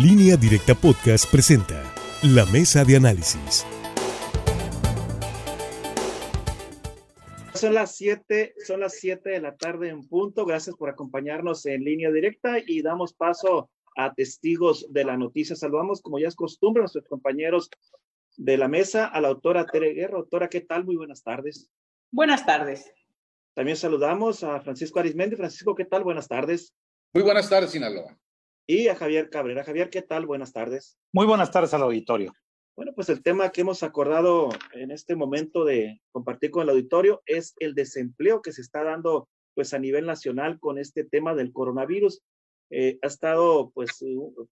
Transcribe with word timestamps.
Línea 0.00 0.38
Directa 0.38 0.74
Podcast 0.74 1.30
presenta 1.30 1.84
La 2.22 2.46
Mesa 2.46 2.82
de 2.82 2.96
Análisis. 2.96 3.66
Son 7.52 7.74
las 7.74 7.94
7, 7.96 8.54
son 8.64 8.80
las 8.80 8.94
7 8.94 9.28
de 9.28 9.40
la 9.42 9.54
tarde 9.54 9.90
en 9.90 10.08
punto. 10.08 10.46
Gracias 10.46 10.76
por 10.76 10.88
acompañarnos 10.88 11.66
en 11.66 11.84
línea 11.84 12.10
directa 12.10 12.56
y 12.66 12.80
damos 12.80 13.12
paso 13.12 13.68
a 13.94 14.14
testigos 14.14 14.86
de 14.88 15.04
la 15.04 15.18
noticia. 15.18 15.56
Saludamos, 15.56 16.00
como 16.00 16.18
ya 16.18 16.28
es 16.28 16.36
costumbre, 16.36 16.80
a 16.80 16.84
nuestros 16.84 17.06
compañeros 17.06 17.68
de 18.38 18.56
la 18.56 18.68
mesa, 18.68 19.04
a 19.04 19.20
la 19.20 19.28
autora 19.28 19.66
Tere 19.66 19.92
Guerra. 19.92 20.16
Autora, 20.16 20.48
¿qué 20.48 20.62
tal? 20.62 20.86
Muy 20.86 20.96
buenas 20.96 21.22
tardes. 21.22 21.68
Buenas 22.10 22.46
tardes. 22.46 22.90
También 23.52 23.76
saludamos 23.76 24.42
a 24.42 24.58
Francisco 24.62 25.00
Arismendi. 25.00 25.36
Francisco, 25.36 25.74
¿qué 25.74 25.84
tal? 25.84 26.02
Buenas 26.02 26.28
tardes. 26.28 26.72
Muy 27.12 27.22
buenas 27.22 27.50
tardes, 27.50 27.72
Sinaloa 27.72 28.16
y 28.66 28.88
a 28.88 28.96
Javier 28.96 29.30
Cabrera. 29.30 29.64
Javier, 29.64 29.90
¿qué 29.90 30.02
tal? 30.02 30.26
Buenas 30.26 30.52
tardes. 30.52 30.98
Muy 31.12 31.26
buenas 31.26 31.50
tardes 31.50 31.74
al 31.74 31.82
auditorio. 31.82 32.32
Bueno, 32.76 32.92
pues 32.94 33.08
el 33.10 33.22
tema 33.22 33.50
que 33.50 33.60
hemos 33.60 33.82
acordado 33.82 34.48
en 34.72 34.90
este 34.90 35.14
momento 35.14 35.64
de 35.64 36.00
compartir 36.10 36.50
con 36.50 36.62
el 36.62 36.70
auditorio 36.70 37.22
es 37.26 37.54
el 37.58 37.74
desempleo 37.74 38.40
que 38.40 38.52
se 38.52 38.62
está 38.62 38.82
dando 38.82 39.28
pues 39.54 39.74
a 39.74 39.78
nivel 39.78 40.06
nacional 40.06 40.58
con 40.58 40.78
este 40.78 41.04
tema 41.04 41.34
del 41.34 41.52
coronavirus. 41.52 42.22
Eh, 42.70 42.98
ha 43.02 43.06
estado 43.06 43.70
pues, 43.74 44.02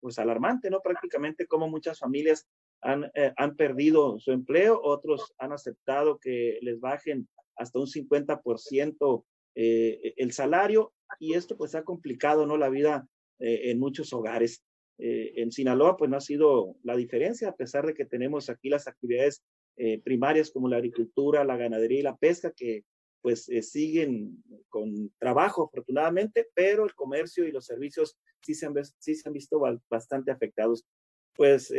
pues 0.00 0.19
alarmante, 0.19 0.69
¿no? 0.69 0.80
Prácticamente 0.80 1.47
como 1.47 1.69
muchas 1.69 1.98
familias 1.98 2.47
han, 2.83 3.11
eh, 3.14 3.33
han 3.36 3.56
perdido 3.56 4.19
su 4.19 4.33
empleo, 4.33 4.78
otros 4.83 5.33
han 5.38 5.52
aceptado 5.52 6.19
que 6.19 6.58
les 6.61 6.78
bajen 6.78 7.27
hasta 7.56 7.78
un 7.78 7.86
50% 7.86 9.24
eh, 9.55 10.14
el 10.16 10.33
salario 10.33 10.92
y 11.19 11.34
esto 11.34 11.56
pues 11.56 11.74
ha 11.74 11.84
complicado, 11.84 12.45
¿no? 12.47 12.58
La 12.58 12.69
vida 12.69 13.08
eh, 13.40 13.70
en 13.70 13.78
muchos 13.78 14.12
hogares. 14.12 14.62
Eh, 14.98 15.32
en 15.36 15.50
Sinaloa, 15.50 15.96
pues 15.96 16.10
no 16.10 16.18
ha 16.18 16.20
sido 16.20 16.76
la 16.82 16.94
diferencia, 16.94 17.48
a 17.48 17.56
pesar 17.56 17.86
de 17.86 17.94
que 17.94 18.04
tenemos 18.04 18.50
aquí 18.50 18.69
las 18.69 18.86
actividades 18.86 19.42
eh, 19.77 19.98
primarias 20.02 20.50
como 20.50 20.69
la 20.69 20.77
agricultura, 20.77 21.42
la 21.42 21.56
ganadería 21.56 22.00
y 22.00 22.02
la 22.02 22.19
pesca, 22.19 22.52
que 22.55 22.84
pues 23.22 23.50
siguen 23.62 24.42
con 24.70 25.10
trabajo 25.19 25.64
afortunadamente, 25.64 26.48
pero 26.55 26.84
el 26.84 26.94
comercio 26.94 27.47
y 27.47 27.52
los 27.52 27.66
servicios 27.66 28.16
sí 28.41 28.55
se 28.55 28.66
han, 28.66 28.74
sí 28.98 29.14
se 29.14 29.28
han 29.28 29.34
visto 29.34 29.60
bastante 29.91 30.30
afectados. 30.30 30.86
Pues 31.34 31.70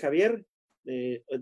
Javier, 0.00 0.44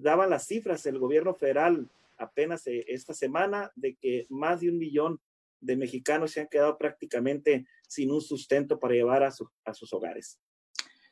daban 0.01 0.29
las 0.29 0.47
cifras 0.47 0.85
el 0.85 0.99
gobierno 0.99 1.35
federal 1.35 1.89
apenas 2.19 2.65
esta 2.67 3.15
semana 3.15 3.73
de 3.75 3.97
que 3.97 4.27
más 4.29 4.61
de 4.61 4.69
un 4.69 4.77
millón 4.77 5.19
de 5.61 5.77
mexicanos 5.77 6.33
se 6.33 6.41
han 6.41 6.49
quedado 6.49 6.77
prácticamente 6.79 7.67
sin 7.87 8.11
un 8.11 8.21
sustento 8.21 8.79
para 8.79 8.95
llevar 8.95 9.23
a, 9.23 9.33
a 9.65 9.75
sus 9.75 9.93
hogares. 9.93 10.41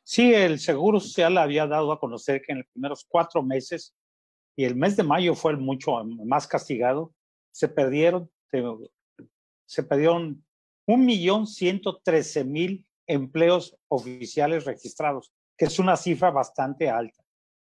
Sí, 0.02 0.32
el 0.32 0.60
Seguro 0.60 1.00
Social 1.00 1.36
había 1.38 1.66
dado 1.66 1.90
a 1.90 1.98
conocer 1.98 2.40
que 2.42 2.52
en 2.52 2.58
los 2.58 2.68
primeros 2.68 3.04
cuatro 3.08 3.42
meses, 3.42 3.94
y 4.56 4.64
el 4.64 4.76
mes 4.76 4.96
de 4.96 5.02
mayo 5.02 5.34
fue 5.34 5.52
el 5.52 5.58
mucho 5.58 6.02
más 6.04 6.46
castigado, 6.46 7.12
se 7.52 7.68
perdieron, 7.68 8.30
se 9.66 9.82
perdieron 9.82 10.44
un 10.86 11.04
millón 11.04 11.46
ciento 11.46 12.00
trece 12.02 12.44
mil 12.44 12.86
empleos 13.08 13.76
oficiales 13.88 14.64
registrados, 14.64 15.32
que 15.56 15.64
es 15.64 15.78
una 15.78 15.96
cifra 15.96 16.30
bastante 16.30 16.88
alta. 16.88 17.24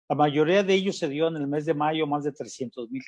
La 0.10 0.16
mayoría 0.16 0.64
de 0.64 0.74
ellos 0.74 0.98
se 0.98 1.10
dio 1.10 1.28
en 1.28 1.36
el 1.36 1.48
mes 1.48 1.66
de 1.66 1.74
mayo, 1.74 2.08
más 2.08 2.24
de 2.24 2.32
300 2.32 2.90
mil 2.90 3.04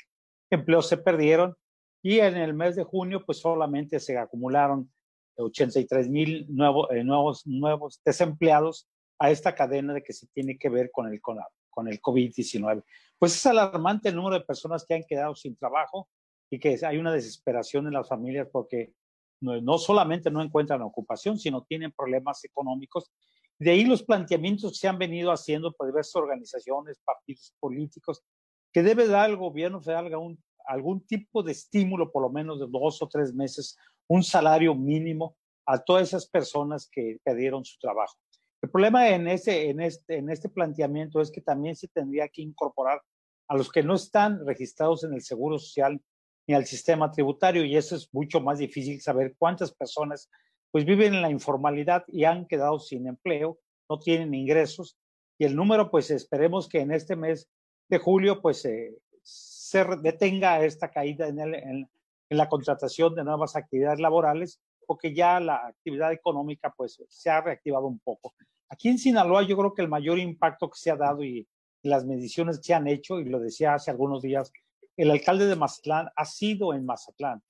empleos 0.52 0.90
se 0.90 0.98
perdieron 0.98 1.56
y 2.02 2.20
en 2.20 2.36
el 2.36 2.54
mes 2.54 2.76
de 2.76 2.84
junio, 2.84 3.24
pues 3.26 3.40
solamente 3.40 4.00
se 4.00 4.18
acumularon 4.18 4.92
83 5.38 6.10
mil 6.10 6.46
nuevos, 6.50 6.88
eh, 6.92 7.04
nuevos, 7.04 7.46
nuevos 7.46 8.02
desempleados 8.04 8.90
a 9.20 9.30
esta 9.30 9.54
cadena 9.54 9.94
de 9.94 10.02
que 10.02 10.14
se 10.14 10.28
tiene 10.28 10.58
que 10.58 10.70
ver 10.70 10.90
con 10.92 11.08
el, 11.08 11.22
con, 11.22 11.38
con 11.70 11.88
el 11.88 12.02
COVID-19. 12.02 12.84
Pues 13.20 13.36
es 13.36 13.46
alarmante 13.46 14.10
el 14.10 14.16
número 14.16 14.40
de 14.40 14.46
personas 14.46 14.86
que 14.86 14.96
han 14.96 15.04
quedado 15.04 15.36
sin 15.36 15.56
trabajo 15.56 16.10
y 16.50 16.60
que 16.60 16.78
hay 16.84 16.98
una 16.98 17.14
desesperación 17.14 17.88
en 17.88 17.94
las 17.94 18.10
familias 18.10 18.48
porque 18.52 18.94
no, 19.40 19.62
no 19.62 19.78
solamente 19.78 20.32
no 20.32 20.42
encuentran 20.42 20.82
ocupación, 20.82 21.38
sino 21.38 21.64
tienen 21.64 21.92
problemas 21.92 22.44
económicos. 22.44 23.12
De 23.60 23.72
ahí 23.72 23.86
los 23.86 24.02
planteamientos 24.02 24.72
que 24.72 24.78
se 24.78 24.88
han 24.88 24.98
venido 24.98 25.32
haciendo 25.32 25.72
por 25.72 25.88
diversas 25.88 26.16
organizaciones, 26.16 27.00
partidos 27.06 27.54
políticos, 27.60 28.24
que 28.74 28.82
debe 28.82 29.08
dar 29.08 29.30
al 29.30 29.38
gobierno 29.38 29.82
federal 29.82 30.16
un 30.16 30.44
algún 30.66 31.06
tipo 31.06 31.44
de 31.44 31.52
estímulo, 31.52 32.12
por 32.12 32.24
lo 32.24 32.30
menos 32.30 32.60
de 32.60 32.68
dos 32.70 33.02
o 33.02 33.08
tres 33.08 33.34
meses, 33.34 33.78
un 34.08 34.24
salario 34.24 34.76
mínimo 34.76 35.38
a 35.66 35.78
todas 35.80 36.10
esas 36.10 36.28
personas 36.28 36.90
que 36.92 37.18
perdieron 37.24 37.64
su 37.64 37.78
trabajo. 37.80 38.18
El 38.62 38.70
problema 38.70 39.10
en 39.10 39.28
este, 39.28 39.70
en, 39.70 39.82
este, 39.82 40.18
en 40.18 40.30
este 40.30 40.50
planteamiento 40.50 41.20
es 41.22 41.32
que 41.32 41.42
también 41.42 41.76
se 41.76 41.88
tendría 41.88 42.28
que 42.28 42.42
incorporar 42.42 43.02
a 43.48 43.58
los 43.58 43.72
que 43.72 43.84
no 43.84 43.96
están 43.96 44.46
registrados 44.46 45.04
en 45.04 45.14
el 45.14 45.22
Seguro 45.22 45.58
Social 45.58 46.00
ni 46.48 46.56
al 46.56 46.66
sistema 46.66 47.12
tributario 47.12 47.66
y 47.66 47.76
eso 47.76 47.96
es 47.96 48.10
mucho 48.14 48.40
más 48.40 48.60
difícil 48.60 49.02
saber 49.02 49.36
cuántas 49.38 49.74
personas 49.74 50.30
pues 50.72 50.86
viven 50.86 51.14
en 51.14 51.22
la 51.22 51.30
informalidad 51.30 52.04
y 52.08 52.24
han 52.24 52.48
quedado 52.48 52.80
sin 52.80 53.08
empleo, 53.08 53.60
no 53.90 54.00
tienen 54.00 54.34
ingresos 54.34 54.98
y 55.40 55.46
el 55.46 55.56
número 55.56 55.90
pues 55.90 56.12
esperemos 56.12 56.70
que 56.70 56.80
en 56.80 56.92
este 56.92 57.16
mes 57.16 57.50
de 57.90 57.98
julio 57.98 58.42
pues 58.42 58.64
se 59.72 59.86
detenga 60.02 60.66
esta 60.66 60.92
caída 60.92 61.30
en, 61.30 61.40
en, 61.40 61.90
la 62.30 62.50
contratación 62.50 63.16
de 63.16 63.24
nuevas 63.24 63.56
actividades 63.56 64.02
laborales, 64.02 64.60
porque 64.86 65.14
ya 65.14 65.40
la 65.40 65.68
actividad 65.68 66.12
económica 66.12 66.74
pues 66.76 67.02
se 67.08 67.30
ha 67.30 67.40
reactivado 67.40 67.88
un 67.88 68.00
poco. 68.00 68.34
Aquí 68.70 68.90
en 68.90 68.98
Sinaloa 68.98 69.44
yo 69.44 69.58
creo 69.58 69.74
que 69.74 69.82
el 69.82 69.88
mayor 69.88 70.20
impacto 70.20 70.70
que 70.70 70.78
se 70.78 70.92
ha 70.92 70.98
dado 70.98 71.24
y, 71.24 71.48
las 71.84 72.06
mediciones 72.06 72.58
que 72.58 72.64
se 72.66 72.74
han 72.76 72.88
hecho, 72.88 73.20
y 73.20 73.26
lo 73.26 73.40
decía 73.40 73.74
hace 73.74 73.90
algunos 73.90 74.22
días, 74.22 74.52
el 74.98 75.10
alcalde 75.10 75.48
de 75.48 75.56
Mazatlán 75.56 76.10
ha 76.16 76.26
sido 76.26 76.76
en 76.76 76.86
Mazatlán. 76.86 77.42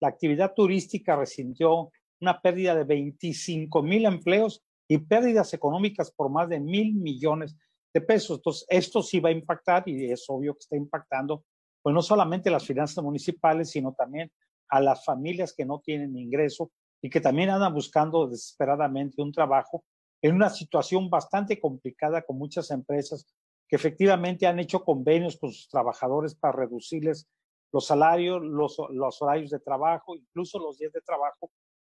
La 0.00 0.08
actividad 0.08 0.52
turística 0.54 1.16
resintió 1.16 1.90
una 2.20 2.40
pérdida 2.40 2.76
de 2.76 2.84
25 2.84 3.82
mil 3.82 4.04
empleos 4.04 4.62
y 4.86 4.98
pérdidas 4.98 5.54
económicas 5.54 6.12
por 6.12 6.30
más 6.30 6.48
de 6.48 6.60
mil 6.60 6.94
millones 6.94 7.56
de 7.92 8.00
pesos. 8.00 8.38
Entonces, 8.38 8.64
esto 8.68 9.02
sí 9.02 9.18
va 9.18 9.30
a 9.30 9.32
impactar 9.32 9.82
y 9.88 10.08
es 10.12 10.24
obvio 10.28 10.54
que 10.54 10.60
está 10.60 10.76
impactando 10.76 11.42
pues 11.82 11.94
no 11.94 12.02
solamente 12.02 12.50
las 12.50 12.66
finanzas 12.66 13.02
municipales, 13.02 13.70
sino 13.70 13.92
también 13.92 14.30
a 14.68 14.80
las 14.80 15.04
familias 15.04 15.54
que 15.54 15.64
no 15.64 15.80
tienen 15.80 16.16
ingreso 16.16 16.70
y 17.02 17.10
que 17.10 17.20
también 17.20 17.50
andan 17.50 17.74
buscando 17.74 18.26
desesperadamente 18.26 19.22
un 19.22 19.32
trabajo 19.32 19.84
en 20.22 20.34
una 20.34 20.50
situación 20.50 21.08
bastante 21.08 21.58
complicada 21.58 22.22
con 22.22 22.38
muchas 22.38 22.70
empresas 22.70 23.26
que 23.68 23.76
efectivamente 23.76 24.46
han 24.46 24.58
hecho 24.58 24.84
convenios 24.84 25.36
con 25.38 25.52
sus 25.52 25.68
trabajadores 25.68 26.34
para 26.34 26.58
reducirles 26.58 27.28
los 27.72 27.86
salarios, 27.86 28.42
los, 28.42 28.76
los 28.90 29.22
horarios 29.22 29.50
de 29.50 29.60
trabajo, 29.60 30.16
incluso 30.16 30.58
los 30.58 30.78
días 30.78 30.92
de 30.92 31.00
trabajo, 31.00 31.50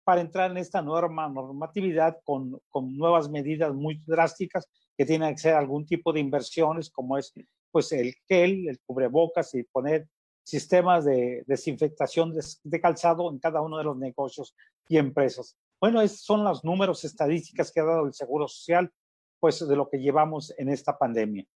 para 0.04 0.20
entrar 0.20 0.50
en 0.50 0.58
esta 0.58 0.82
nueva 0.82 1.08
normatividad 1.28 2.18
con, 2.24 2.60
con 2.68 2.96
nuevas 2.96 3.28
medidas 3.28 3.74
muy 3.74 4.00
drásticas 4.06 4.70
que 4.96 5.04
tienen 5.04 5.34
que 5.34 5.40
ser 5.40 5.54
algún 5.54 5.84
tipo 5.84 6.12
de 6.12 6.20
inversiones, 6.20 6.90
como 6.90 7.18
es 7.18 7.32
pues 7.74 7.90
el 7.90 8.14
gel, 8.28 8.68
el 8.68 8.78
cubrebocas 8.86 9.52
y 9.56 9.64
poner 9.64 10.06
sistemas 10.44 11.04
de 11.04 11.42
desinfectación 11.48 12.32
de, 12.62 12.80
calzado 12.80 13.28
en 13.32 13.40
cada 13.40 13.62
uno 13.62 13.78
de 13.78 13.82
los 13.82 13.96
negocios 13.96 14.54
y 14.88 14.96
empresas. 14.96 15.58
Bueno, 15.80 16.00
esos 16.00 16.20
son 16.20 16.44
los 16.44 16.64
números 16.64 17.04
estadísticas 17.04 17.72
que 17.72 17.80
ha 17.80 17.84
dado 17.84 18.06
el 18.06 18.14
Seguro 18.14 18.46
Social, 18.46 18.92
pues 19.40 19.66
de 19.66 19.74
lo 19.74 19.88
que 19.88 19.98
llevamos 19.98 20.54
en 20.56 20.68
esta 20.68 20.96
pandemia. 20.96 21.48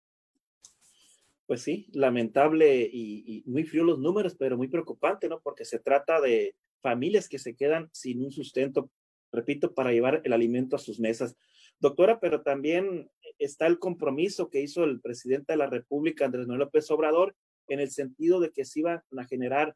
Pues 1.45 1.61
sí, 1.61 1.88
lamentable 1.94 2.89
y, 2.91 3.23
y, 3.27 3.44
muy 3.47 3.63
frío 3.63 3.83
los 3.83 4.00
números, 4.00 4.35
pero 4.39 4.57
muy 4.57 4.69
preocupante, 4.69 5.29
¿no? 5.29 5.39
Porque 5.39 5.66
se 5.66 5.77
trata 5.77 6.19
de 6.19 6.56
familias 6.81 7.29
que 7.29 7.38
se 7.38 7.56
quedan 7.56 7.91
sin 7.94 8.23
un 8.23 8.31
sustento, 8.31 8.89
repito, 9.31 9.72
para 9.72 9.91
llevar 9.91 10.23
el 10.23 10.33
alimento 10.33 10.77
a 10.77 10.79
sus 10.79 11.00
mesas. 11.00 11.35
Doctora, 11.79 12.19
pero 12.19 12.41
también 12.41 13.09
está 13.38 13.68
el 13.68 13.79
compromiso 13.79 14.50
que 14.50 14.62
hizo 14.62 14.83
el 14.83 15.00
presidente 15.00 15.53
de 15.53 15.57
la 15.57 15.68
República, 15.68 16.25
Andrés 16.25 16.47
Manuel 16.47 16.65
López 16.65 16.89
Obrador, 16.91 17.35
en 17.68 17.79
el 17.79 17.91
sentido 17.91 18.39
de 18.39 18.51
que 18.51 18.65
se 18.65 18.79
iban 18.79 19.01
a 19.18 19.25
generar 19.25 19.75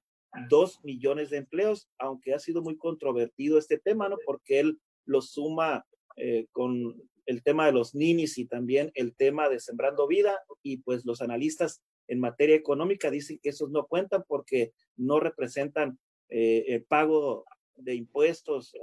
dos 0.49 0.79
millones 0.83 1.29
de 1.29 1.37
empleos, 1.37 1.89
aunque 1.97 2.33
ha 2.33 2.39
sido 2.39 2.61
muy 2.61 2.77
controvertido 2.77 3.57
este 3.57 3.77
tema, 3.77 4.09
¿no? 4.09 4.17
Porque 4.25 4.59
él 4.59 4.79
lo 5.05 5.21
suma 5.21 5.85
eh, 6.15 6.47
con 6.51 7.01
el 7.25 7.43
tema 7.43 7.65
de 7.65 7.73
los 7.73 7.93
ninis 7.93 8.37
y 8.37 8.45
también 8.45 8.91
el 8.95 9.13
tema 9.15 9.49
de 9.49 9.59
Sembrando 9.59 10.07
Vida, 10.07 10.39
y 10.63 10.77
pues 10.77 11.05
los 11.05 11.21
analistas 11.21 11.81
en 12.07 12.19
materia 12.19 12.55
económica 12.55 13.11
dicen 13.11 13.39
que 13.41 13.49
esos 13.49 13.69
no 13.69 13.85
cuentan 13.87 14.23
porque 14.27 14.71
no 14.95 15.19
representan 15.19 15.99
eh, 16.29 16.65
el 16.67 16.83
pago 16.83 17.45
de 17.75 17.95
impuestos 17.95 18.73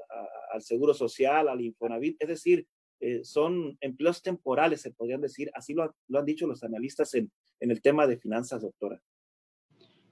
al 0.52 0.62
Seguro 0.62 0.94
Social, 0.94 1.48
al 1.48 1.60
Infonavit, 1.60 2.22
es 2.22 2.28
decir, 2.28 2.66
eh, 3.00 3.24
son 3.24 3.76
empleos 3.80 4.22
temporales, 4.22 4.80
se 4.80 4.92
podrían 4.92 5.20
decir, 5.20 5.50
así 5.54 5.74
lo, 5.74 5.94
han 6.14 6.24
dicho 6.24 6.46
los 6.46 6.62
analistas 6.62 7.14
en, 7.14 7.30
en 7.60 7.70
el 7.70 7.80
tema 7.80 8.06
de 8.06 8.18
finanzas, 8.18 8.62
doctora. 8.62 9.00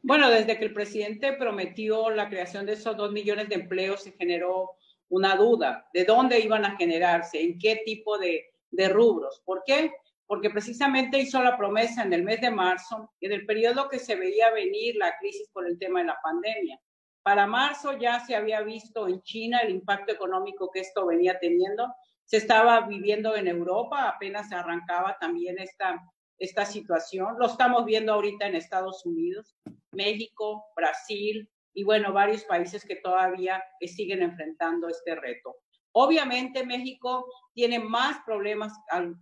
Bueno, 0.03 0.31
desde 0.31 0.59
que 0.59 0.67
el 0.67 0.73
presidente 0.73 1.33
prometió 1.33 2.11
la 2.11 2.29
creación 2.29 2.67
de 2.67 2.75
esos 2.75 2.97
dos 2.97 3.11
millones 3.13 3.49
de 3.49 3.57
empleos, 3.57 4.03
se 4.03 4.13
generó 4.13 4.73
una 5.09 5.37
duda 5.37 5.89
de 5.93 6.05
dónde 6.05 6.41
iban 6.41 6.65
a 6.65 6.77
generarse, 6.77 7.41
en 7.41 7.59
qué 7.59 7.83
tipo 7.85 8.19
de 8.19 8.45
de 8.71 8.89
rubros. 8.89 9.43
¿Por 9.45 9.63
qué? 9.65 9.93
Porque 10.27 10.51
precisamente 10.51 11.19
hizo 11.19 11.43
la 11.43 11.57
promesa 11.57 12.03
en 12.03 12.13
el 12.13 12.23
mes 12.23 12.41
de 12.41 12.51
marzo, 12.51 13.13
en 13.21 13.33
el 13.33 13.47
periodo 13.47 13.89
que 13.89 13.99
se 13.99 14.17
veía 14.17 14.51
venir 14.51 14.97
la 14.97 15.17
crisis 15.19 15.49
por 15.53 15.67
el 15.67 15.79
tema 15.79 16.01
de 16.01 16.07
la 16.07 16.19
pandemia. 16.23 16.81
Para 17.23 17.47
marzo 17.47 17.99
ya 17.99 18.21
se 18.21 18.37
había 18.37 18.61
visto 18.63 19.09
en 19.09 19.23
China 19.23 19.61
el 19.61 19.71
impacto 19.71 20.13
económico 20.13 20.71
que 20.71 20.81
esto 20.81 21.07
venía 21.07 21.39
teniendo. 21.39 21.93
Se 22.27 22.39
estaba 22.39 22.81
viviendo 22.83 23.35
en 23.37 23.49
Europa, 23.49 24.09
apenas 24.09 24.53
arrancaba 24.53 25.17
también 25.21 25.59
esta, 25.59 26.01
esta 26.39 26.67
situación. 26.67 27.37
Lo 27.39 27.47
estamos 27.47 27.85
viendo 27.85 28.13
ahorita 28.13 28.47
en 28.47 28.57
Estados 28.57 29.07
Unidos, 29.07 29.57
México, 29.93 30.67
Brasil 30.75 31.49
y 31.73 31.85
bueno, 31.85 32.13
varios 32.13 32.43
países 32.45 32.85
que 32.85 32.97
todavía 32.97 33.63
siguen 33.81 34.23
enfrentando 34.23 34.89
este 34.89 35.15
reto. 35.15 35.57
Obviamente 35.93 36.67
México 36.67 37.27
tiene 37.55 37.79
más 37.79 38.19
problemas 38.27 38.73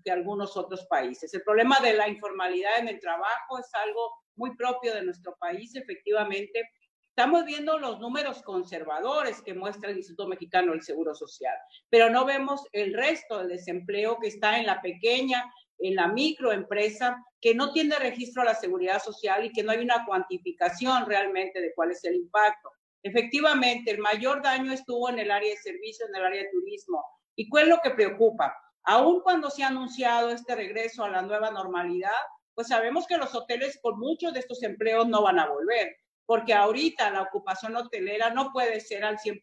que 0.05 0.11
algunos 0.11 0.57
otros 0.57 0.87
países. 0.87 1.33
El 1.35 1.43
problema 1.43 1.79
de 1.81 1.93
la 1.93 2.09
informalidad 2.09 2.79
en 2.79 2.89
el 2.89 3.01
trabajo 3.01 3.59
es 3.59 3.69
algo 3.75 4.11
muy 4.37 4.57
propio 4.57 4.95
de 4.95 5.05
nuestro 5.05 5.37
país, 5.39 5.75
efectivamente. 5.77 6.69
Estamos 7.17 7.45
viendo 7.45 7.79
los 7.79 8.01
números 8.01 8.43
conservadores 8.43 9.41
que 9.41 9.55
muestra 9.55 9.89
el 9.89 9.99
Instituto 9.99 10.27
Mexicano 10.27 10.73
del 10.73 10.83
Seguro 10.83 11.15
Social, 11.15 11.55
pero 11.89 12.11
no 12.11 12.25
vemos 12.25 12.67
el 12.73 12.93
resto 12.93 13.39
del 13.39 13.51
desempleo 13.51 14.19
que 14.21 14.27
está 14.27 14.59
en 14.59 14.67
la 14.67 14.83
pequeña, 14.83 15.49
en 15.79 15.95
la 15.95 16.09
microempresa, 16.09 17.25
que 17.41 17.55
no 17.55 17.71
tiene 17.71 18.01
registro 18.01 18.43
a 18.43 18.47
la 18.47 18.57
seguridad 18.57 19.01
social 19.01 19.45
y 19.45 19.53
que 19.53 19.63
no 19.63 19.71
hay 19.71 19.79
una 19.79 20.05
cuantificación 20.05 21.07
realmente 21.07 21.61
de 21.61 21.73
cuál 21.77 21.93
es 21.93 22.03
el 22.03 22.17
impacto. 22.17 22.69
Efectivamente, 23.01 23.93
el 23.93 23.99
mayor 23.99 24.43
daño 24.43 24.73
estuvo 24.73 25.09
en 25.09 25.21
el 25.21 25.31
área 25.31 25.51
de 25.51 25.57
servicios, 25.59 26.09
en 26.09 26.17
el 26.17 26.25
área 26.25 26.43
de 26.43 26.51
turismo. 26.51 27.05
¿Y 27.37 27.49
cuál 27.49 27.65
es 27.65 27.69
lo 27.69 27.79
que 27.81 27.91
preocupa? 27.91 28.57
Aún 28.83 29.21
cuando 29.21 29.51
se 29.51 29.63
ha 29.63 29.69
anunciado 29.69 30.31
este 30.31 30.57
regreso 30.57 31.05
a 31.05 31.11
la 31.11 31.23
nueva 31.23 31.53
normalidad, 31.53 32.11
pues 32.57 32.67
sabemos 32.67 33.07
que 33.07 33.19
los 33.19 33.33
hoteles 33.37 33.79
con 33.81 34.01
muchos 34.01 34.33
de 34.33 34.41
estos 34.41 34.65
empleos 34.65 35.07
no 35.07 35.23
van 35.23 35.39
a 35.39 35.47
volver, 35.47 35.95
porque 36.27 36.55
ahorita 36.55 37.11
la 37.11 37.23
ocupación 37.23 37.77
hotelera 37.77 38.31
no 38.31 38.51
puede 38.53 38.81
ser 38.81 39.05
al 39.05 39.19
100% 39.19 39.43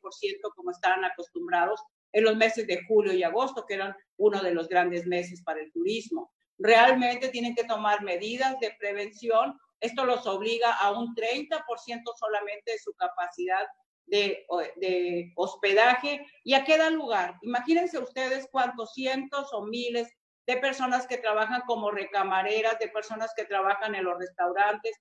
como 0.56 0.72
estaban 0.72 1.04
acostumbrados 1.06 1.82
en 2.14 2.24
los 2.24 2.36
meses 2.36 2.68
de 2.68 2.84
julio 2.88 3.14
y 3.14 3.24
agosto, 3.24 3.66
que 3.68 3.76
eran 3.76 3.96
uno 4.18 4.42
de 4.42 4.54
los 4.54 4.68
grandes 4.68 5.06
meses 5.06 5.42
para 5.44 5.62
el 5.62 5.72
turismo. 5.72 6.32
Realmente 6.58 7.30
tienen 7.30 7.56
que 7.56 7.64
tomar 7.64 8.04
medidas 8.04 8.60
de 8.60 8.76
prevención 8.80 9.58
esto 9.82 10.06
los 10.06 10.28
obliga 10.28 10.74
a 10.74 10.92
un 10.92 11.16
30% 11.16 12.04
solamente 12.16 12.72
de 12.72 12.80
su 12.80 12.94
capacidad 12.94 13.68
de, 14.06 14.46
de, 14.76 15.32
hospedaje. 15.36 16.26
¿Y 16.44 16.54
a 16.54 16.64
qué 16.64 16.78
da 16.78 16.92
lugar? 16.92 17.36
Imagínense 17.42 17.98
ustedes 17.98 18.48
cuántos 18.52 18.94
cientos 18.94 19.52
o 19.54 19.66
miles 19.66 20.08
de 20.46 20.58
personas 20.58 21.08
que 21.08 21.18
trabajan 21.18 21.64
como 21.66 21.90
recamareras, 21.90 22.78
de 22.78 22.90
personas 22.90 23.32
que 23.36 23.46
trabajan 23.46 23.96
en 23.96 24.04
los 24.04 24.20
restaurantes, 24.20 24.96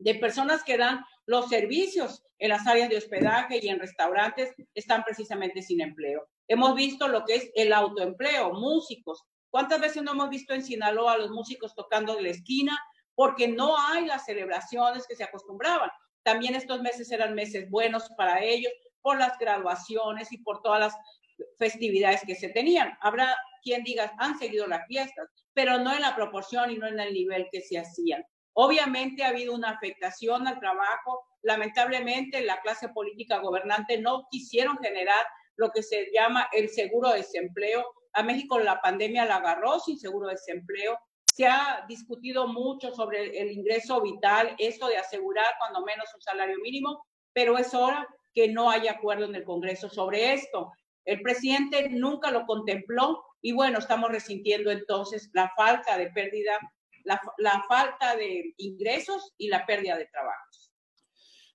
de 0.00 0.16
personas 0.16 0.64
que 0.64 0.76
dan 0.76 1.04
los 1.26 1.48
servicios 1.48 2.24
en 2.38 2.48
las 2.48 2.66
áreas 2.66 2.88
de 2.88 2.96
hospedaje 2.96 3.60
y 3.62 3.68
en 3.68 3.78
restaurantes, 3.78 4.54
están 4.74 5.04
precisamente 5.04 5.62
sin 5.62 5.80
empleo. 5.80 6.26
Hemos 6.48 6.74
visto 6.74 7.06
lo 7.06 7.24
que 7.24 7.36
es 7.36 7.50
el 7.54 7.72
autoempleo, 7.72 8.52
músicos. 8.52 9.22
¿Cuántas 9.50 9.80
veces 9.80 10.02
no 10.02 10.12
hemos 10.12 10.30
visto 10.30 10.54
en 10.54 10.64
Sinaloa 10.64 11.12
a 11.12 11.18
los 11.18 11.30
músicos 11.30 11.74
tocando 11.74 12.16
en 12.16 12.24
la 12.24 12.30
esquina 12.30 12.78
porque 13.20 13.48
no 13.48 13.76
hay 13.78 14.06
las 14.06 14.24
celebraciones 14.24 15.06
que 15.06 15.14
se 15.14 15.24
acostumbraban. 15.24 15.90
También 16.22 16.54
estos 16.54 16.80
meses 16.80 17.12
eran 17.12 17.34
meses 17.34 17.68
buenos 17.68 18.08
para 18.16 18.42
ellos 18.42 18.72
por 19.02 19.18
las 19.18 19.38
graduaciones 19.38 20.32
y 20.32 20.38
por 20.38 20.62
todas 20.62 20.80
las 20.80 20.96
festividades 21.58 22.22
que 22.26 22.34
se 22.34 22.48
tenían. 22.48 22.96
Habrá 23.02 23.36
quien 23.62 23.84
diga, 23.84 24.10
han 24.18 24.38
seguido 24.38 24.66
las 24.66 24.86
fiestas, 24.86 25.28
pero 25.52 25.78
no 25.78 25.94
en 25.94 26.00
la 26.00 26.16
proporción 26.16 26.70
y 26.70 26.78
no 26.78 26.86
en 26.86 26.98
el 26.98 27.12
nivel 27.12 27.46
que 27.52 27.60
se 27.60 27.78
hacían. 27.78 28.24
Obviamente 28.54 29.24
ha 29.24 29.28
habido 29.28 29.54
una 29.54 29.70
afectación 29.70 30.46
al 30.46 30.58
trabajo. 30.60 31.24
Lamentablemente 31.42 32.42
la 32.42 32.60
clase 32.60 32.88
política 32.88 33.38
gobernante 33.38 33.98
no 33.98 34.26
quisieron 34.30 34.78
generar 34.78 35.24
lo 35.56 35.70
que 35.70 35.82
se 35.82 36.08
llama 36.12 36.48
el 36.52 36.68
seguro 36.68 37.10
de 37.10 37.18
desempleo. 37.18 37.84
A 38.12 38.22
México 38.22 38.58
la 38.58 38.80
pandemia 38.80 39.24
la 39.24 39.36
agarró 39.36 39.78
sin 39.78 39.98
seguro 39.98 40.28
de 40.28 40.34
desempleo. 40.34 40.98
Se 41.24 41.46
ha 41.46 41.84
discutido 41.88 42.48
mucho 42.48 42.92
sobre 42.92 43.40
el 43.40 43.52
ingreso 43.52 44.00
vital, 44.00 44.54
eso 44.58 44.88
de 44.88 44.96
asegurar 44.96 45.46
cuando 45.58 45.84
menos 45.84 46.12
un 46.14 46.20
salario 46.20 46.56
mínimo, 46.62 47.04
pero 47.32 47.56
es 47.56 47.72
hora 47.72 48.06
que 48.34 48.48
no 48.48 48.70
haya 48.70 48.92
acuerdo 48.92 49.26
en 49.26 49.34
el 49.34 49.44
Congreso 49.44 49.88
sobre 49.88 50.32
esto. 50.32 50.72
El 51.04 51.22
presidente 51.22 51.88
nunca 51.88 52.30
lo 52.30 52.46
contempló 52.46 53.22
y 53.42 53.52
bueno, 53.52 53.78
estamos 53.78 54.10
resintiendo 54.10 54.70
entonces 54.70 55.30
la 55.32 55.50
falta 55.56 55.96
de 55.96 56.10
pérdida, 56.10 56.58
la, 57.04 57.64
falta 57.68 58.16
de 58.16 58.54
ingresos 58.58 59.34
y 59.38 59.48
la 59.48 59.66
pérdida 59.66 59.96
de 59.96 60.06
trabajos. 60.06 60.72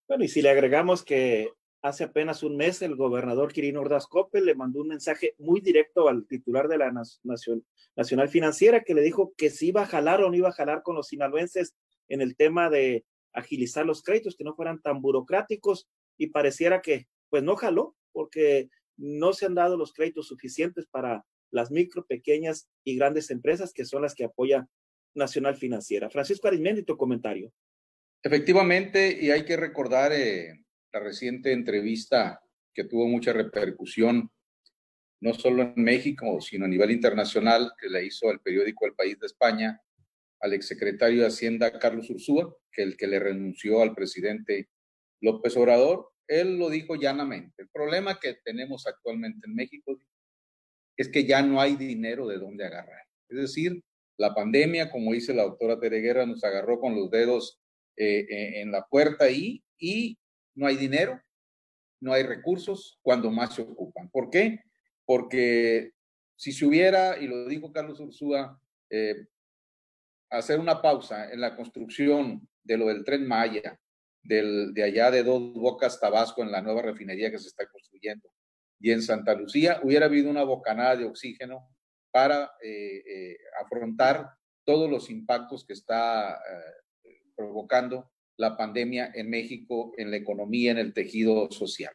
Bueno, 0.07 0.23
y 0.23 0.27
si 0.27 0.41
le 0.41 0.49
agregamos 0.49 1.03
que 1.03 1.51
hace 1.81 2.03
apenas 2.03 2.43
un 2.43 2.57
mes 2.57 2.81
el 2.81 2.95
gobernador 2.95 3.53
Quirino 3.53 3.81
Ordaz 3.81 4.07
Coppel 4.07 4.45
le 4.45 4.55
mandó 4.55 4.81
un 4.81 4.87
mensaje 4.87 5.35
muy 5.37 5.61
directo 5.61 6.07
al 6.07 6.25
titular 6.27 6.67
de 6.67 6.77
la 6.77 6.91
Nación, 6.91 7.65
Nacional 7.95 8.29
Financiera 8.29 8.83
que 8.83 8.93
le 8.93 9.01
dijo 9.01 9.33
que 9.37 9.49
si 9.49 9.67
iba 9.67 9.83
a 9.83 9.87
jalar 9.87 10.21
o 10.21 10.29
no 10.29 10.35
iba 10.35 10.49
a 10.49 10.53
jalar 10.53 10.83
con 10.83 10.95
los 10.95 11.07
sinaloenses 11.07 11.75
en 12.07 12.21
el 12.21 12.35
tema 12.35 12.69
de 12.69 13.05
agilizar 13.33 13.85
los 13.85 14.01
créditos, 14.01 14.35
que 14.35 14.43
no 14.43 14.55
fueran 14.55 14.81
tan 14.81 15.01
burocráticos 15.01 15.87
y 16.17 16.27
pareciera 16.27 16.81
que 16.81 17.07
pues 17.29 17.43
no 17.43 17.55
jaló 17.55 17.95
porque 18.11 18.69
no 18.97 19.33
se 19.33 19.45
han 19.45 19.55
dado 19.55 19.77
los 19.77 19.93
créditos 19.93 20.27
suficientes 20.27 20.87
para 20.87 21.25
las 21.51 21.71
micro, 21.71 22.05
pequeñas 22.05 22.67
y 22.83 22.95
grandes 22.97 23.29
empresas 23.29 23.73
que 23.73 23.85
son 23.85 24.01
las 24.01 24.15
que 24.15 24.25
apoya 24.25 24.67
Nacional 25.15 25.55
Financiera. 25.55 26.09
Francisco 26.09 26.47
Arismendi, 26.47 26.83
tu 26.83 26.97
comentario. 26.97 27.51
Efectivamente, 28.21 29.17
y 29.19 29.31
hay 29.31 29.45
que 29.45 29.57
recordar 29.57 30.11
eh, 30.13 30.63
la 30.91 30.99
reciente 30.99 31.51
entrevista 31.51 32.41
que 32.73 32.83
tuvo 32.83 33.07
mucha 33.07 33.33
repercusión, 33.33 34.31
no 35.21 35.33
solo 35.33 35.63
en 35.63 35.83
México, 35.83 36.41
sino 36.41 36.65
a 36.65 36.67
nivel 36.67 36.91
internacional, 36.91 37.71
que 37.79 37.89
le 37.89 38.05
hizo 38.05 38.29
el 38.31 38.39
periódico 38.41 38.85
El 38.85 38.93
País 38.93 39.19
de 39.19 39.27
España 39.27 39.81
al 40.41 40.53
exsecretario 40.53 41.21
de 41.21 41.27
Hacienda 41.27 41.79
Carlos 41.79 42.09
Ursúa, 42.09 42.55
que 42.71 42.83
el 42.83 42.97
que 42.97 43.07
le 43.07 43.19
renunció 43.19 43.81
al 43.81 43.95
presidente 43.95 44.69
López 45.21 45.55
Obrador, 45.55 46.11
él 46.27 46.57
lo 46.57 46.69
dijo 46.69 46.95
llanamente. 46.95 47.63
El 47.63 47.69
problema 47.69 48.19
que 48.19 48.35
tenemos 48.43 48.85
actualmente 48.87 49.47
en 49.47 49.55
México 49.55 49.99
es 50.97 51.09
que 51.09 51.25
ya 51.25 51.41
no 51.41 51.61
hay 51.61 51.75
dinero 51.75 52.27
de 52.27 52.37
dónde 52.37 52.65
agarrar. 52.65 53.03
Es 53.29 53.37
decir, 53.37 53.83
la 54.17 54.33
pandemia, 54.33 54.89
como 54.91 55.13
dice 55.13 55.33
la 55.33 55.43
doctora 55.43 55.79
Tereguera, 55.79 56.25
nos 56.25 56.43
agarró 56.43 56.79
con 56.79 56.95
los 56.95 57.09
dedos 57.09 57.59
eh, 57.97 58.25
eh, 58.29 58.61
en 58.61 58.71
la 58.71 58.85
puerta 58.85 59.25
ahí 59.25 59.63
y 59.77 60.17
no 60.53 60.67
hay 60.67 60.77
dinero, 60.77 61.21
no 61.99 62.13
hay 62.13 62.23
recursos 62.23 62.99
cuando 63.01 63.29
más 63.29 63.55
se 63.55 63.61
ocupan. 63.61 64.09
¿Por 64.09 64.29
qué? 64.29 64.59
Porque 65.05 65.91
si 66.35 66.51
se 66.51 66.65
hubiera, 66.65 67.17
y 67.17 67.27
lo 67.27 67.47
dijo 67.47 67.71
Carlos 67.71 67.99
Ursúa, 67.99 68.59
eh, 68.89 69.27
hacer 70.29 70.59
una 70.59 70.81
pausa 70.81 71.31
en 71.31 71.41
la 71.41 71.55
construcción 71.55 72.47
de 72.63 72.77
lo 72.77 72.87
del 72.87 73.03
tren 73.03 73.27
Maya, 73.27 73.79
del, 74.23 74.73
de 74.73 74.83
allá 74.83 75.11
de 75.11 75.23
Dos 75.23 75.53
Bocas, 75.53 75.99
Tabasco, 75.99 76.41
en 76.41 76.51
la 76.51 76.61
nueva 76.61 76.81
refinería 76.81 77.31
que 77.31 77.37
se 77.37 77.47
está 77.47 77.67
construyendo, 77.67 78.29
y 78.79 78.91
en 78.91 79.01
Santa 79.01 79.35
Lucía 79.35 79.79
hubiera 79.83 80.07
habido 80.07 80.29
una 80.29 80.43
bocanada 80.43 80.95
de 80.97 81.05
oxígeno 81.05 81.74
para 82.15 82.53
eh, 82.63 83.03
eh, 83.05 83.37
afrontar 83.61 84.29
todos 84.63 84.89
los 84.89 85.09
impactos 85.09 85.65
que 85.65 85.73
está 85.73 86.39
provocando 87.35 88.09
la 88.37 88.55
pandemia 88.55 89.11
en 89.13 89.29
México, 89.29 89.91
en 89.97 90.11
la 90.11 90.15
economía, 90.15 90.71
en 90.71 90.77
el 90.77 90.93
tejido 90.93 91.51
social. 91.51 91.93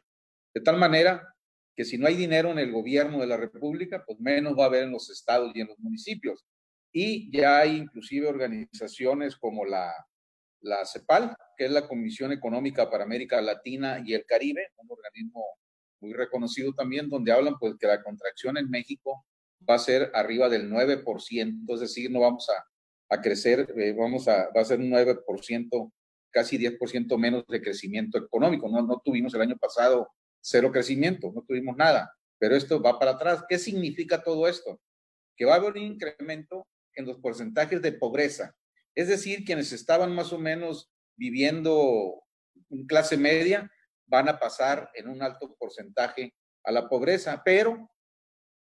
De 0.53 0.61
tal 0.61 0.77
manera 0.77 1.33
que 1.75 1.85
si 1.85 1.97
no 1.97 2.05
hay 2.05 2.13
dinero 2.13 2.51
en 2.51 2.59
el 2.59 2.71
gobierno 2.71 3.19
de 3.19 3.25
la 3.25 3.35
República, 3.35 4.03
pues 4.05 4.19
menos 4.19 4.53
va 4.55 4.65
a 4.65 4.67
haber 4.67 4.83
en 4.83 4.91
los 4.91 5.09
estados 5.09 5.51
y 5.55 5.61
en 5.61 5.69
los 5.69 5.79
municipios. 5.79 6.45
Y 6.93 7.35
ya 7.35 7.57
hay 7.57 7.77
inclusive 7.77 8.27
organizaciones 8.27 9.35
como 9.35 9.65
la, 9.65 9.91
la 10.59 10.85
CEPAL, 10.85 11.35
que 11.57 11.65
es 11.65 11.71
la 11.71 11.87
Comisión 11.87 12.31
Económica 12.31 12.91
para 12.91 13.05
América 13.05 13.41
Latina 13.41 14.03
y 14.05 14.13
el 14.13 14.23
Caribe, 14.27 14.67
un 14.77 14.91
organismo 14.91 15.43
muy 15.99 16.13
reconocido 16.13 16.73
también, 16.73 17.09
donde 17.09 17.31
hablan 17.31 17.55
pues 17.59 17.73
que 17.79 17.87
la 17.87 18.03
contracción 18.03 18.57
en 18.57 18.69
México 18.69 19.25
va 19.69 19.75
a 19.75 19.79
ser 19.79 20.11
arriba 20.13 20.49
del 20.49 20.69
9%, 20.69 21.73
es 21.73 21.79
decir, 21.79 22.11
no 22.11 22.21
vamos 22.21 22.49
a, 22.49 23.15
a 23.15 23.21
crecer, 23.21 23.73
eh, 23.77 23.93
vamos 23.93 24.27
a, 24.27 24.49
va 24.55 24.61
a 24.61 24.65
ser 24.65 24.79
un 24.79 24.89
9% 24.89 25.91
casi 26.31 26.57
10% 26.57 27.17
menos 27.17 27.45
de 27.47 27.61
crecimiento 27.61 28.17
económico. 28.17 28.69
No, 28.69 28.81
no 28.81 29.01
tuvimos 29.03 29.33
el 29.33 29.41
año 29.41 29.57
pasado 29.57 30.09
cero 30.41 30.71
crecimiento, 30.71 31.31
no 31.33 31.43
tuvimos 31.43 31.77
nada, 31.77 32.13
pero 32.39 32.55
esto 32.55 32.81
va 32.81 32.97
para 32.97 33.11
atrás. 33.11 33.43
¿Qué 33.47 33.59
significa 33.59 34.23
todo 34.23 34.47
esto? 34.47 34.81
Que 35.35 35.45
va 35.45 35.53
a 35.53 35.57
haber 35.57 35.73
un 35.73 35.83
incremento 35.83 36.67
en 36.95 37.05
los 37.05 37.17
porcentajes 37.17 37.81
de 37.81 37.91
pobreza. 37.91 38.55
Es 38.95 39.07
decir, 39.07 39.45
quienes 39.45 39.71
estaban 39.71 40.13
más 40.13 40.33
o 40.33 40.39
menos 40.39 40.91
viviendo 41.15 42.23
en 42.69 42.85
clase 42.87 43.17
media 43.17 43.69
van 44.07 44.27
a 44.27 44.39
pasar 44.39 44.89
en 44.95 45.07
un 45.07 45.21
alto 45.21 45.55
porcentaje 45.57 46.33
a 46.63 46.71
la 46.71 46.89
pobreza, 46.89 47.41
pero 47.45 47.89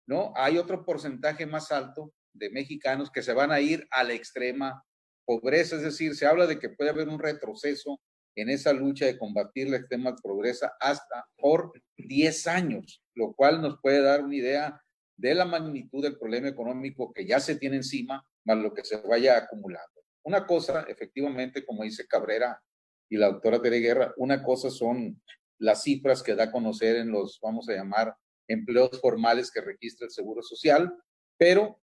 ¿no? 0.07 0.33
Hay 0.35 0.57
otro 0.57 0.85
porcentaje 0.85 1.45
más 1.45 1.71
alto 1.71 2.13
de 2.33 2.49
mexicanos 2.49 3.09
que 3.11 3.23
se 3.23 3.33
van 3.33 3.51
a 3.51 3.61
ir 3.61 3.87
a 3.91 4.03
la 4.03 4.13
extrema 4.13 4.83
pobreza, 5.25 5.77
es 5.77 5.81
decir, 5.81 6.15
se 6.15 6.27
habla 6.27 6.45
de 6.45 6.59
que 6.59 6.69
puede 6.69 6.89
haber 6.89 7.09
un 7.09 7.19
retroceso 7.19 7.99
en 8.35 8.49
esa 8.49 8.73
lucha 8.73 9.05
de 9.05 9.17
combatir 9.17 9.69
la 9.69 9.77
extrema 9.77 10.15
pobreza 10.15 10.73
hasta 10.79 11.25
por 11.37 11.71
10 11.97 12.47
años, 12.47 13.01
lo 13.15 13.33
cual 13.33 13.61
nos 13.61 13.79
puede 13.81 14.01
dar 14.01 14.23
una 14.23 14.35
idea 14.35 14.81
de 15.17 15.33
la 15.33 15.45
magnitud 15.45 16.03
del 16.03 16.17
problema 16.17 16.49
económico 16.49 17.13
que 17.13 17.25
ya 17.25 17.39
se 17.39 17.55
tiene 17.55 17.77
encima, 17.77 18.27
más 18.43 18.57
lo 18.57 18.73
que 18.73 18.83
se 18.83 18.97
vaya 18.97 19.37
acumulando. 19.37 20.01
Una 20.23 20.45
cosa, 20.45 20.85
efectivamente, 20.87 21.65
como 21.65 21.83
dice 21.83 22.07
Cabrera 22.07 22.61
y 23.09 23.17
la 23.17 23.27
doctora 23.27 23.61
Tere 23.61 23.79
Guerra, 23.79 24.13
una 24.17 24.43
cosa 24.43 24.69
son 24.69 25.21
las 25.57 25.83
cifras 25.83 26.21
que 26.21 26.35
da 26.35 26.45
a 26.45 26.51
conocer 26.51 26.97
en 26.97 27.11
los, 27.11 27.39
vamos 27.41 27.69
a 27.69 27.73
llamar, 27.73 28.15
empleos 28.47 28.99
formales 28.99 29.51
que 29.51 29.61
registra 29.61 30.05
el 30.05 30.11
Seguro 30.11 30.41
Social, 30.41 30.93
pero 31.37 31.79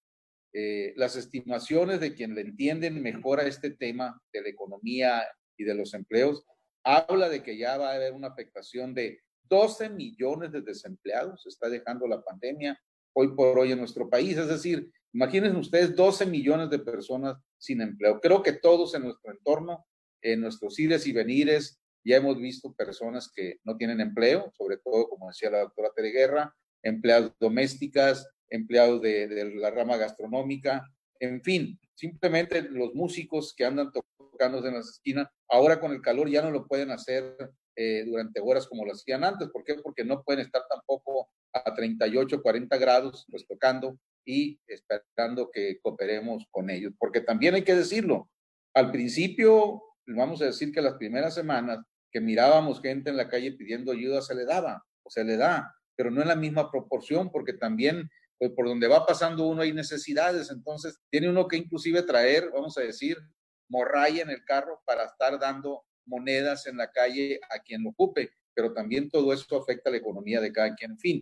eh, 0.54 0.92
las 0.96 1.16
estimaciones 1.16 2.00
de 2.00 2.14
quien 2.14 2.34
le 2.34 2.42
entienden 2.42 3.02
mejor 3.02 3.40
a 3.40 3.46
este 3.46 3.70
tema 3.70 4.20
de 4.32 4.42
la 4.42 4.48
economía 4.48 5.22
y 5.56 5.64
de 5.64 5.74
los 5.74 5.94
empleos, 5.94 6.44
habla 6.84 7.28
de 7.28 7.42
que 7.42 7.56
ya 7.56 7.76
va 7.78 7.90
a 7.90 7.94
haber 7.94 8.12
una 8.12 8.28
afectación 8.28 8.94
de 8.94 9.20
12 9.48 9.90
millones 9.90 10.52
de 10.52 10.62
desempleados, 10.62 11.46
está 11.46 11.68
dejando 11.68 12.06
la 12.06 12.22
pandemia 12.22 12.78
hoy 13.14 13.34
por 13.34 13.58
hoy 13.58 13.72
en 13.72 13.78
nuestro 13.78 14.08
país. 14.08 14.36
Es 14.36 14.48
decir, 14.48 14.90
imagínense 15.12 15.58
ustedes 15.58 15.94
12 15.94 16.26
millones 16.26 16.70
de 16.70 16.78
personas 16.78 17.36
sin 17.58 17.80
empleo. 17.80 18.20
Creo 18.20 18.42
que 18.42 18.52
todos 18.52 18.94
en 18.94 19.02
nuestro 19.04 19.30
entorno, 19.32 19.86
en 20.22 20.40
nuestros 20.40 20.78
ires 20.78 21.06
y 21.06 21.12
venires, 21.12 21.81
ya 22.04 22.16
hemos 22.16 22.38
visto 22.38 22.74
personas 22.74 23.30
que 23.34 23.58
no 23.64 23.76
tienen 23.76 24.00
empleo, 24.00 24.52
sobre 24.56 24.78
todo, 24.78 25.08
como 25.08 25.28
decía 25.28 25.50
la 25.50 25.60
doctora 25.60 25.90
Tere 25.94 26.10
Guerra, 26.10 26.54
empleados 26.82 27.32
domésticas, 27.38 28.28
empleados 28.50 29.00
de, 29.00 29.52
la 29.54 29.70
rama 29.70 29.96
gastronómica, 29.96 30.86
en 31.20 31.42
fin, 31.42 31.78
simplemente 31.94 32.62
los 32.62 32.94
músicos 32.94 33.54
que 33.56 33.64
andan 33.64 33.92
tocando 33.92 34.66
en 34.66 34.74
las 34.74 34.88
esquinas, 34.88 35.28
ahora 35.48 35.80
con 35.80 35.92
el 35.92 36.02
calor 36.02 36.28
ya 36.28 36.42
no 36.42 36.50
lo 36.50 36.66
pueden 36.66 36.90
hacer 36.90 37.36
eh, 37.76 38.04
durante 38.04 38.40
horas 38.40 38.66
como 38.66 38.84
lo 38.84 38.92
hacían 38.92 39.24
antes. 39.24 39.48
¿Por 39.48 39.64
qué? 39.64 39.76
Porque 39.76 40.04
no 40.04 40.22
pueden 40.22 40.44
estar 40.44 40.62
tampoco 40.68 41.30
a 41.52 41.74
38, 41.74 42.42
40 42.42 42.76
grados, 42.76 43.24
pues 43.30 43.46
tocando 43.46 43.96
y 44.26 44.58
esperando 44.66 45.50
que 45.50 45.78
cooperemos 45.80 46.46
con 46.50 46.70
ellos. 46.70 46.92
Porque 46.98 47.20
también 47.20 47.54
hay 47.54 47.62
que 47.62 47.74
decirlo, 47.74 48.28
al 48.74 48.90
principio, 48.90 49.82
vamos 50.06 50.42
a 50.42 50.46
decir 50.46 50.72
que 50.72 50.82
las 50.82 50.94
primeras 50.94 51.34
semanas 51.34 51.78
que 52.12 52.20
mirábamos 52.20 52.80
gente 52.80 53.10
en 53.10 53.16
la 53.16 53.28
calle 53.28 53.52
pidiendo 53.52 53.90
ayuda, 53.90 54.22
se 54.22 54.34
le 54.34 54.44
daba 54.44 54.84
o 55.02 55.10
se 55.10 55.24
le 55.24 55.36
da, 55.36 55.74
pero 55.96 56.10
no 56.10 56.22
en 56.22 56.28
la 56.28 56.36
misma 56.36 56.70
proporción, 56.70 57.30
porque 57.30 57.54
también 57.54 58.08
pues, 58.38 58.52
por 58.52 58.66
donde 58.66 58.88
va 58.88 59.06
pasando 59.06 59.46
uno 59.46 59.62
hay 59.62 59.72
necesidades, 59.72 60.50
entonces 60.50 61.00
tiene 61.10 61.28
uno 61.28 61.48
que 61.48 61.56
inclusive 61.56 62.02
traer, 62.02 62.50
vamos 62.52 62.76
a 62.76 62.82
decir, 62.82 63.16
morralla 63.68 64.22
en 64.22 64.30
el 64.30 64.44
carro 64.44 64.82
para 64.84 65.04
estar 65.04 65.38
dando 65.38 65.84
monedas 66.04 66.66
en 66.66 66.76
la 66.76 66.90
calle 66.90 67.40
a 67.50 67.60
quien 67.60 67.84
lo 67.84 67.90
ocupe, 67.90 68.30
pero 68.54 68.72
también 68.72 69.08
todo 69.10 69.32
esto 69.32 69.56
afecta 69.56 69.88
a 69.88 69.92
la 69.92 69.98
economía 69.98 70.40
de 70.40 70.52
cada 70.52 70.74
quien. 70.74 70.92
En 70.92 70.98
fin, 70.98 71.20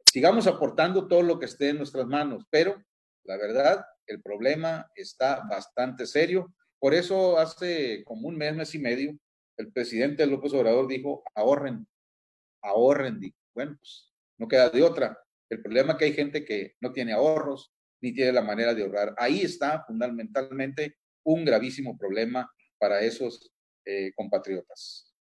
sigamos 0.00 0.46
aportando 0.46 1.06
todo 1.06 1.22
lo 1.22 1.38
que 1.38 1.46
esté 1.46 1.68
en 1.68 1.78
nuestras 1.78 2.06
manos, 2.06 2.44
pero 2.50 2.82
la 3.24 3.36
verdad, 3.36 3.84
el 4.06 4.20
problema 4.20 4.90
está 4.96 5.44
bastante 5.48 6.06
serio. 6.06 6.52
Por 6.78 6.94
eso 6.94 7.38
hace 7.38 8.02
como 8.04 8.28
un 8.28 8.36
mes, 8.36 8.56
mes 8.56 8.74
y 8.74 8.78
medio, 8.78 9.16
el 9.62 9.72
presidente 9.72 10.26
López 10.26 10.52
Obrador 10.52 10.88
dijo, 10.88 11.22
ahorren, 11.34 11.86
ahorren. 12.62 13.20
Bueno, 13.54 13.76
pues 13.78 14.12
no 14.38 14.48
queda 14.48 14.70
de 14.70 14.82
otra. 14.82 15.18
El 15.48 15.62
problema 15.62 15.92
es 15.92 15.98
que 15.98 16.04
hay 16.06 16.12
gente 16.12 16.44
que 16.44 16.74
no 16.80 16.92
tiene 16.92 17.12
ahorros 17.12 17.72
ni 18.00 18.12
tiene 18.12 18.32
la 18.32 18.42
manera 18.42 18.74
de 18.74 18.82
ahorrar. 18.82 19.14
Ahí 19.16 19.42
está 19.42 19.84
fundamentalmente 19.84 20.96
un 21.24 21.44
gravísimo 21.44 21.96
problema 21.96 22.50
para 22.78 23.00
esos 23.02 23.52
eh, 23.84 24.12
compatriotas. 24.14 25.14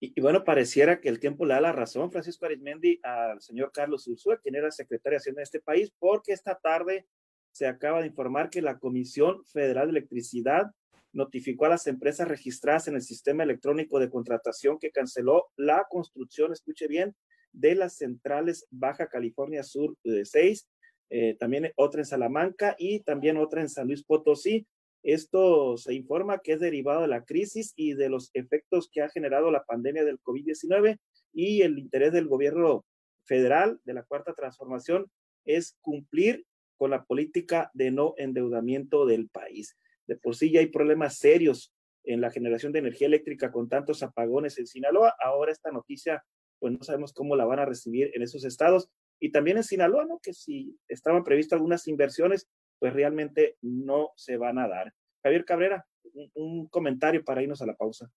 Y, 0.00 0.20
bueno, 0.20 0.44
pareciera 0.44 1.00
que 1.00 1.08
el 1.08 1.20
tiempo 1.20 1.46
le 1.46 1.54
da 1.54 1.60
la 1.60 1.72
razón, 1.72 2.10
Francisco 2.10 2.46
Arizmendi, 2.46 3.00
al 3.02 3.40
señor 3.40 3.70
Carlos 3.72 4.06
Ursúa, 4.06 4.38
quien 4.38 4.54
era 4.54 4.70
secretario 4.70 5.16
de 5.16 5.20
Hacienda 5.20 5.40
de 5.40 5.44
este 5.44 5.60
país, 5.60 5.92
porque 5.98 6.32
esta 6.32 6.58
tarde 6.58 7.06
se 7.52 7.66
acaba 7.66 8.00
de 8.00 8.08
informar 8.08 8.50
que 8.50 8.60
la 8.60 8.78
Comisión 8.78 9.44
Federal 9.46 9.86
de 9.86 9.98
Electricidad 9.98 10.72
notificó 11.14 11.66
a 11.66 11.70
las 11.70 11.86
empresas 11.86 12.28
registradas 12.28 12.88
en 12.88 12.96
el 12.96 13.02
sistema 13.02 13.44
electrónico 13.44 13.98
de 13.98 14.10
contratación 14.10 14.78
que 14.78 14.90
canceló 14.90 15.46
la 15.56 15.86
construcción, 15.88 16.52
escuche 16.52 16.86
bien, 16.86 17.14
de 17.52 17.74
las 17.74 17.96
centrales 17.96 18.66
Baja 18.70 19.08
California 19.08 19.62
Sur 19.62 19.96
de 20.04 20.24
6, 20.24 20.68
eh, 21.10 21.36
también 21.38 21.72
otra 21.76 22.00
en 22.00 22.06
Salamanca 22.06 22.74
y 22.78 23.00
también 23.00 23.36
otra 23.36 23.60
en 23.60 23.68
San 23.68 23.86
Luis 23.86 24.04
Potosí. 24.04 24.66
Esto 25.02 25.76
se 25.76 25.94
informa 25.94 26.40
que 26.40 26.54
es 26.54 26.60
derivado 26.60 27.02
de 27.02 27.08
la 27.08 27.24
crisis 27.24 27.72
y 27.76 27.94
de 27.94 28.08
los 28.08 28.30
efectos 28.34 28.88
que 28.90 29.02
ha 29.02 29.08
generado 29.08 29.50
la 29.50 29.64
pandemia 29.64 30.04
del 30.04 30.20
COVID-19 30.20 30.98
y 31.32 31.62
el 31.62 31.78
interés 31.78 32.12
del 32.12 32.26
gobierno 32.26 32.84
federal 33.24 33.80
de 33.84 33.94
la 33.94 34.02
Cuarta 34.02 34.34
Transformación 34.34 35.06
es 35.44 35.76
cumplir 35.80 36.44
con 36.76 36.90
la 36.90 37.04
política 37.04 37.70
de 37.74 37.90
no 37.90 38.14
endeudamiento 38.16 39.06
del 39.06 39.28
país. 39.28 39.76
De 40.06 40.16
por 40.16 40.36
sí 40.36 40.50
ya 40.50 40.60
hay 40.60 40.66
problemas 40.66 41.18
serios 41.18 41.74
en 42.04 42.20
la 42.20 42.30
generación 42.30 42.72
de 42.72 42.80
energía 42.80 43.06
eléctrica 43.06 43.50
con 43.50 43.68
tantos 43.68 44.02
apagones 44.02 44.58
en 44.58 44.66
Sinaloa. 44.66 45.14
Ahora 45.22 45.52
esta 45.52 45.70
noticia, 45.70 46.22
pues 46.58 46.72
no 46.72 46.82
sabemos 46.82 47.12
cómo 47.12 47.34
la 47.36 47.44
van 47.44 47.58
a 47.58 47.64
recibir 47.64 48.10
en 48.14 48.22
esos 48.22 48.44
estados. 48.44 48.90
Y 49.20 49.32
también 49.32 49.56
en 49.56 49.64
Sinaloa, 49.64 50.04
¿no? 50.04 50.18
Que 50.22 50.34
si 50.34 50.76
estaban 50.88 51.24
previstas 51.24 51.56
algunas 51.56 51.88
inversiones, 51.88 52.46
pues 52.78 52.92
realmente 52.92 53.56
no 53.62 54.10
se 54.16 54.36
van 54.36 54.58
a 54.58 54.68
dar. 54.68 54.92
Javier 55.22 55.44
Cabrera, 55.44 55.86
un, 56.34 56.68
comentario 56.68 57.24
para 57.24 57.42
irnos 57.42 57.62
a 57.62 57.66
la 57.66 57.74
pausa. 57.74 58.10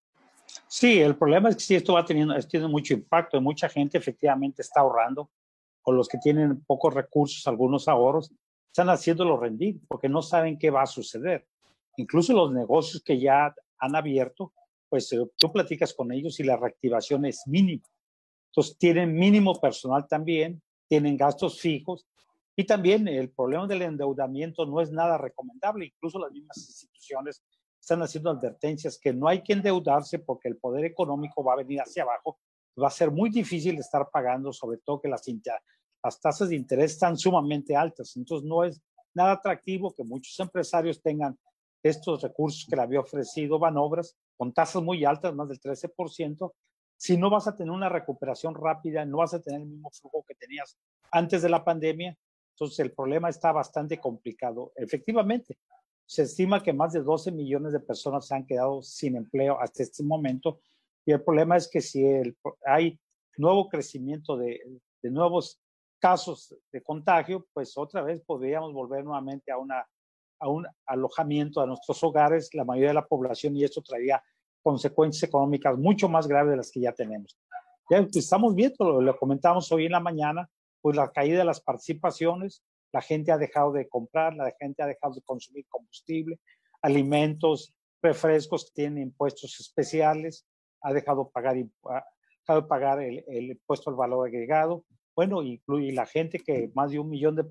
Sí, 0.68 1.00
el 1.00 1.16
problema 1.16 1.50
es 1.50 1.56
que 1.56 1.62
sí, 1.62 1.76
esto 1.76 1.94
va 1.94 2.06
teniendo, 2.06 2.38
tiene 2.42 2.68
mucho 2.68 2.94
impacto. 2.94 3.40
Mucha 3.40 3.70
gente 3.70 3.98
efectivamente 3.98 4.62
está 4.62 4.82
ahorrando, 4.82 5.32
o 5.84 5.92
los 5.94 6.10
que 6.10 6.18
tienen 6.18 6.62
pocos 6.66 6.94
recursos, 6.94 7.48
algunos 7.48 7.88
ahorros, 7.88 8.34
están 8.68 8.90
haciéndolo 8.90 9.40
rendir 9.40 9.80
porque 9.88 10.10
no 10.10 10.22
saben 10.22 10.58
qué 10.58 10.70
va 10.70 10.82
a 10.82 10.88
suceder 10.88 11.48
incluso 11.98 12.34
los 12.34 12.52
negocios 12.54 13.04
que 13.04 13.20
ya 13.20 13.54
han 13.80 13.96
abierto, 13.96 14.54
pues 14.90 15.12
eh, 15.12 15.20
tú 15.38 15.52
platicas 15.52 15.94
con 15.94 16.12
ellos 16.12 16.40
y 16.40 16.44
la 16.44 16.56
reactivación 16.56 17.26
es 17.26 17.44
mínima. 17.46 17.84
Entonces 18.52 18.78
tienen 18.78 19.14
mínimo 19.14 19.60
personal 19.60 20.08
también, 20.08 20.62
tienen 20.88 21.18
gastos 21.18 21.60
fijos 21.60 22.08
y 22.56 22.64
también 22.64 23.08
el 23.08 23.30
problema 23.30 23.68
del 23.68 23.84
endeudamiento 23.84 24.66
no 24.66 24.82
es 24.82 24.92
nada 24.92 25.18
recomendable. 25.18 25.86
Incluso 25.86 26.18
las 26.18 26.32
mismas 26.32 26.58
instituciones 26.58 27.44
están 27.80 28.02
haciendo 28.02 28.32
advertencias 28.32 28.98
que 28.98 29.14
no 29.14 29.28
hay 29.28 29.44
que 29.44 29.54
endeudarse 29.54 30.20
porque 30.20 30.48
el 30.48 30.58
poder 30.58 30.86
económico 30.86 31.44
va 31.44 31.54
a 31.54 31.58
venir 31.58 31.82
hacia 31.82 32.04
abajo. 32.04 32.40
Va 32.82 32.88
a 32.88 32.92
ser 32.92 33.12
muy 33.12 33.30
difícil 33.30 33.78
estar 33.78 34.10
pagando, 34.12 34.52
sobre 34.54 34.78
todo 34.80 35.02
que 35.02 35.08
las, 35.08 35.24
las 36.04 36.20
tasas 36.20 36.50
de 36.50 36.56
interés 36.56 36.94
están 36.94 37.18
sumamente 37.18 37.76
altas. 37.76 38.16
Entonces 38.16 38.48
no 38.48 38.64
es 38.64 38.82
nada 39.14 39.34
atractivo 39.34 39.94
que 39.94 40.04
muchos 40.04 40.40
empresarios 40.40 41.02
tengan 41.02 41.38
estos 41.84 42.22
recursos 42.22 42.66
que 42.70 42.76
le 42.76 42.82
había 42.82 43.00
ofrecido 43.00 43.60
Banobras 43.60 44.18
con 44.36 44.54
tasas 44.54 44.84
muy 44.84 45.06
altas, 45.06 45.34
más 45.34 45.50
del 45.50 45.60
13%, 45.60 46.52
si 46.98 47.18
no 47.18 47.30
vas 47.30 47.48
a 47.48 47.56
tener 47.56 47.72
una 47.72 47.90
recuperación 47.90 48.56
rápida, 48.56 49.06
no 49.06 49.18
vas 49.18 49.34
a 49.34 49.42
tener 49.42 49.62
el 49.62 49.68
mismo 49.68 49.90
flujo 49.92 50.26
que 50.28 50.36
tenías 50.36 50.78
antes 51.12 51.42
de 51.42 51.50
la 51.50 51.64
pandemia, 51.64 52.18
entonces 52.54 52.80
el 52.80 52.92
problema 52.92 53.30
está 53.30 53.52
bastante 53.52 54.00
complicado. 54.00 54.72
Efectivamente, 54.76 55.58
se 56.06 56.24
estima 56.24 56.64
que 56.64 56.74
más 56.74 56.94
de 56.94 57.02
12 57.02 57.32
millones 57.32 57.74
de 57.74 57.80
personas 57.80 58.28
se 58.28 58.36
han 58.36 58.46
quedado 58.46 58.82
sin 58.82 59.16
empleo 59.16 59.60
hasta 59.60 59.84
este 59.84 60.04
momento 60.04 60.60
y 61.06 61.12
el 61.12 61.24
problema 61.24 61.56
es 61.56 61.70
que 61.70 61.82
si 61.82 62.04
hay 62.66 63.00
nuevo 63.38 63.70
crecimiento 63.70 64.36
de, 64.36 64.60
de 65.02 65.12
nuevos 65.12 65.60
casos 66.00 66.56
de 66.72 66.82
contagio, 66.82 67.46
pues 67.54 67.78
otra 67.78 68.02
vez 68.02 68.22
podríamos 68.22 68.74
volver 68.74 69.04
nuevamente 69.04 69.52
a 69.52 69.58
una 69.58 69.88
a 70.40 70.50
un 70.50 70.68
alojamiento 70.86 71.62
a 71.62 71.66
nuestros 71.66 72.04
hogares, 72.04 72.50
la 72.54 72.66
mayoría 72.66 72.90
de 72.90 72.96
la 72.96 73.08
población, 73.08 73.56
y 73.56 73.64
esto 73.64 73.82
traería 73.82 74.22
consecuencias 74.62 75.24
económicas 75.24 75.78
mucho 75.78 76.10
más 76.10 76.28
graves 76.28 76.52
de 76.52 76.58
las 76.58 76.72
que 76.72 76.82
ya 76.82 76.92
tenemos. 76.92 77.38
Ya 77.90 78.06
estamos 78.14 78.54
viendo, 78.54 79.02
lo, 79.02 79.18
comentamos 79.18 79.72
hoy 79.72 79.86
en 79.86 79.94
la 79.94 80.00
mañana, 80.00 80.50
pues 80.82 80.96
la 80.96 81.10
caída 81.12 81.40
de 81.40 81.46
las 81.46 81.62
participaciones, 81.62 82.64
la 82.92 83.02
gente 83.02 83.32
ha 83.32 83.38
dejado 83.38 83.72
de 83.72 83.88
comprar, 83.88 84.34
la 84.36 84.54
gente 84.60 84.84
ha 84.84 84.88
dejado 84.88 85.16
de 85.16 85.22
consumir 85.22 85.66
combustible, 85.70 86.40
alimentos, 86.82 87.74
refrescos 88.02 88.66
que 88.66 88.82
tienen 88.82 89.04
impuestos 89.04 89.60
especiales, 89.60 90.46
ha 90.82 90.94
dejado 90.94 91.26
de 91.26 91.32
pagar, 91.32 91.56
ha 91.56 92.04
dejado 92.42 92.62
de 92.62 92.68
pagar 92.68 93.02
el, 93.02 93.24
el 93.28 93.52
impuesto 93.52 93.90
al 93.90 93.96
valor 93.96 94.28
agregado. 94.28 94.84
Bueno, 95.16 95.42
incluye 95.42 95.92
la 95.94 96.06
gente 96.06 96.40
que 96.40 96.70
más 96.76 96.92
de 96.92 97.00
un 97.00 97.10
millón 97.10 97.36
de 97.36 97.46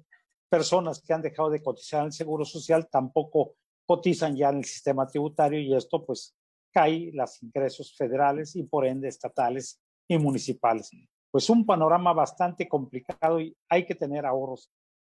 personas 0.48 1.02
que 1.02 1.12
han 1.12 1.22
dejado 1.22 1.50
de 1.50 1.62
cotizar 1.62 2.00
en 2.00 2.06
el 2.06 2.12
Seguro 2.12 2.44
Social 2.44 2.88
tampoco 2.88 3.54
cotizan 3.84 4.36
ya 4.36 4.50
en 4.50 4.58
el 4.58 4.64
sistema 4.64 5.06
tributario 5.06 5.60
y 5.60 5.74
esto 5.74 6.04
pues 6.04 6.34
cae 6.72 7.10
los 7.12 7.42
ingresos 7.42 7.94
federales 7.96 8.56
y 8.56 8.64
por 8.64 8.86
ende 8.86 9.08
estatales 9.08 9.80
y 10.08 10.18
municipales. 10.18 10.90
Pues 11.30 11.48
un 11.50 11.64
panorama 11.64 12.12
bastante 12.12 12.68
complicado 12.68 13.40
y 13.40 13.56
hay 13.68 13.86
que 13.86 13.94
tener 13.94 14.26
ahorros 14.26 14.70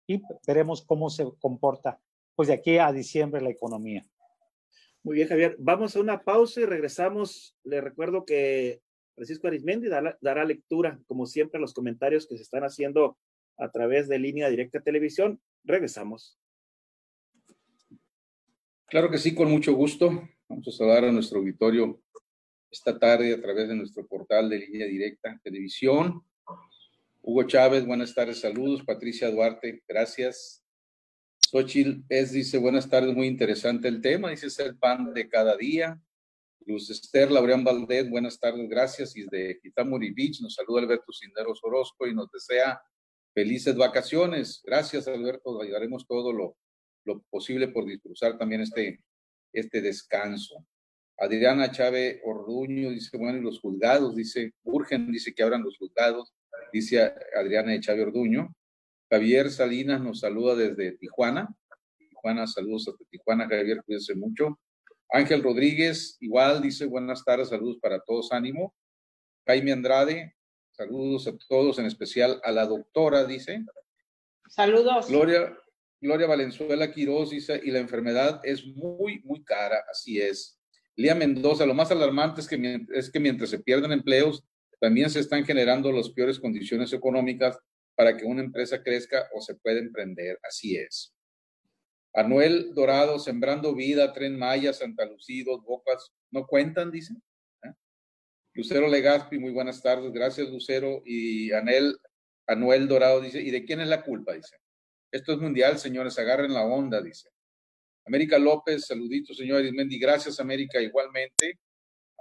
y 0.07 0.21
veremos 0.47 0.83
cómo 0.85 1.09
se 1.09 1.27
comporta 1.39 1.99
pues 2.35 2.47
de 2.47 2.55
aquí 2.55 2.77
a 2.77 2.91
diciembre 2.91 3.41
la 3.41 3.49
economía. 3.49 4.05
Muy 5.03 5.15
bien, 5.15 5.27
Javier. 5.27 5.55
Vamos 5.59 5.95
a 5.95 5.99
una 5.99 6.23
pausa 6.23 6.61
y 6.61 6.65
regresamos. 6.65 7.57
Le 7.63 7.81
recuerdo 7.81 8.23
que 8.23 8.81
Francisco 9.15 9.47
Arismendi 9.47 9.87
dará, 9.89 10.17
dará 10.21 10.45
lectura, 10.45 10.99
como 11.07 11.25
siempre, 11.25 11.57
a 11.57 11.61
los 11.61 11.73
comentarios 11.73 12.27
que 12.27 12.37
se 12.37 12.43
están 12.43 12.63
haciendo 12.63 13.17
a 13.61 13.71
través 13.71 14.07
de 14.07 14.19
línea 14.19 14.49
directa 14.49 14.81
televisión. 14.81 15.39
Regresamos. 15.63 16.37
Claro 18.87 19.09
que 19.09 19.19
sí, 19.19 19.35
con 19.35 19.49
mucho 19.49 19.73
gusto. 19.73 20.27
Vamos 20.49 20.67
a 20.67 20.71
saludar 20.71 21.05
a 21.05 21.11
nuestro 21.11 21.39
auditorio 21.39 22.01
esta 22.71 22.97
tarde 22.97 23.33
a 23.33 23.41
través 23.41 23.67
de 23.69 23.75
nuestro 23.75 24.05
portal 24.07 24.49
de 24.49 24.59
línea 24.59 24.87
directa 24.87 25.39
televisión. 25.43 26.23
Hugo 27.21 27.43
Chávez, 27.43 27.85
buenas 27.85 28.15
tardes, 28.15 28.39
saludos. 28.39 28.83
Patricia 28.83 29.29
Duarte, 29.29 29.83
gracias. 29.87 30.65
Xochitl 31.39 32.03
es, 32.09 32.31
dice, 32.31 32.57
buenas 32.57 32.89
tardes, 32.89 33.13
muy 33.13 33.27
interesante 33.27 33.87
el 33.87 34.01
tema, 34.01 34.31
dice, 34.31 34.47
es 34.47 34.57
el 34.59 34.77
pan 34.77 35.13
de 35.13 35.29
cada 35.29 35.55
día. 35.55 36.01
Luz 36.65 36.89
Esther 36.89 37.29
Laureán 37.29 37.63
Valdés, 37.63 38.09
buenas 38.09 38.39
tardes, 38.39 38.67
gracias. 38.69 39.15
Y 39.15 39.25
de 39.29 39.59
Kitamuri 39.61 40.11
Beach 40.11 40.41
nos 40.41 40.55
saluda 40.55 40.81
Alberto 40.81 41.11
Cinderos 41.13 41.59
Orozco 41.63 42.07
y 42.07 42.15
nos 42.15 42.31
desea 42.31 42.81
felices 43.33 43.75
vacaciones. 43.75 44.61
Gracias, 44.65 45.07
Alberto, 45.07 45.61
ayudaremos 45.61 46.05
todo 46.07 46.33
lo, 46.33 46.57
posible 47.29 47.67
por 47.67 47.85
disfrutar 47.85 48.37
también 48.37 48.61
este, 48.61 49.03
este 49.53 49.81
descanso. 49.81 50.65
Adriana 51.17 51.71
Chávez 51.71 52.19
Orduño 52.23 52.89
dice, 52.89 53.17
bueno, 53.17 53.37
y 53.37 53.41
los 53.41 53.59
juzgados, 53.59 54.15
dice, 54.15 54.53
urgen, 54.63 55.11
dice 55.11 55.33
que 55.33 55.43
abran 55.43 55.63
los 55.63 55.77
juzgados, 55.77 56.33
dice 56.71 57.13
Adriana 57.35 57.79
Chávez 57.79 58.07
Orduño. 58.07 58.53
Javier 59.09 59.51
Salinas 59.51 60.01
nos 60.01 60.21
saluda 60.21 60.55
desde 60.55 60.97
Tijuana. 60.97 61.53
Tijuana, 61.97 62.47
saludos 62.47 62.87
a 62.87 63.05
Tijuana, 63.09 63.47
Javier, 63.47 63.83
cuídense 63.83 64.15
mucho. 64.15 64.59
Ángel 65.09 65.43
Rodríguez, 65.43 66.17
igual, 66.21 66.61
dice, 66.61 66.85
buenas 66.85 67.23
tardes, 67.25 67.49
saludos 67.49 67.77
para 67.81 67.99
todos, 67.99 68.31
ánimo. 68.31 68.73
Jaime 69.45 69.73
Andrade, 69.73 70.35
saludos 70.71 71.27
a 71.27 71.37
todos, 71.47 71.79
en 71.79 71.85
especial 71.85 72.39
a 72.43 72.51
la 72.51 72.65
doctora, 72.65 73.25
dice. 73.25 73.63
Saludos. 74.47 75.07
Gloria, 75.07 75.57
Gloria 75.99 76.27
Valenzuela 76.27 76.91
Quiroz 76.91 77.29
dice, 77.29 77.61
y 77.63 77.71
la 77.71 77.79
enfermedad 77.79 78.41
es 78.43 78.65
muy, 78.65 79.21
muy 79.23 79.43
cara, 79.43 79.83
así 79.89 80.19
es. 80.19 80.59
Lía 80.95 81.15
Mendoza, 81.15 81.65
lo 81.65 81.73
más 81.73 81.91
alarmante 81.91 82.41
es 82.41 82.47
que, 82.47 82.85
es 82.93 83.09
que 83.09 83.19
mientras 83.19 83.49
se 83.49 83.59
pierden 83.59 83.91
empleos, 83.91 84.43
también 84.79 85.09
se 85.09 85.19
están 85.19 85.45
generando 85.45 85.91
las 85.91 86.09
peores 86.09 86.39
condiciones 86.39 86.91
económicas 86.91 87.57
para 87.95 88.17
que 88.17 88.25
una 88.25 88.41
empresa 88.41 88.81
crezca 88.81 89.29
o 89.33 89.41
se 89.41 89.55
pueda 89.55 89.79
emprender. 89.79 90.39
Así 90.43 90.75
es. 90.75 91.13
Anuel 92.13 92.73
Dorado, 92.73 93.19
Sembrando 93.19 93.73
Vida, 93.73 94.11
Tren 94.11 94.37
Maya, 94.37 94.73
Santa 94.73 95.05
Lucía, 95.05 95.45
Bocas, 95.63 96.11
¿no 96.31 96.45
cuentan? 96.45 96.91
Dice. 96.91 97.13
Lucero 98.53 98.89
Legaspi, 98.89 99.39
muy 99.39 99.51
buenas 99.51 99.81
tardes. 99.81 100.11
Gracias, 100.11 100.49
Lucero. 100.49 101.01
Y 101.05 101.51
Anel, 101.53 101.97
Anuel 102.47 102.87
Dorado 102.87 103.21
dice, 103.21 103.41
¿y 103.41 103.49
de 103.49 103.63
quién 103.63 103.79
es 103.79 103.87
la 103.87 104.03
culpa? 104.03 104.33
Dice. 104.33 104.57
Esto 105.11 105.33
es 105.33 105.39
mundial, 105.39 105.77
señores, 105.77 106.19
agarren 106.19 106.53
la 106.53 106.63
onda, 106.65 107.01
dice. 107.01 107.29
América 108.05 108.37
López, 108.37 108.85
saluditos, 108.87 109.37
señor 109.37 109.59
Arismendi. 109.59 109.97
Gracias, 109.99 110.39
América, 110.39 110.81
igualmente. 110.81 111.59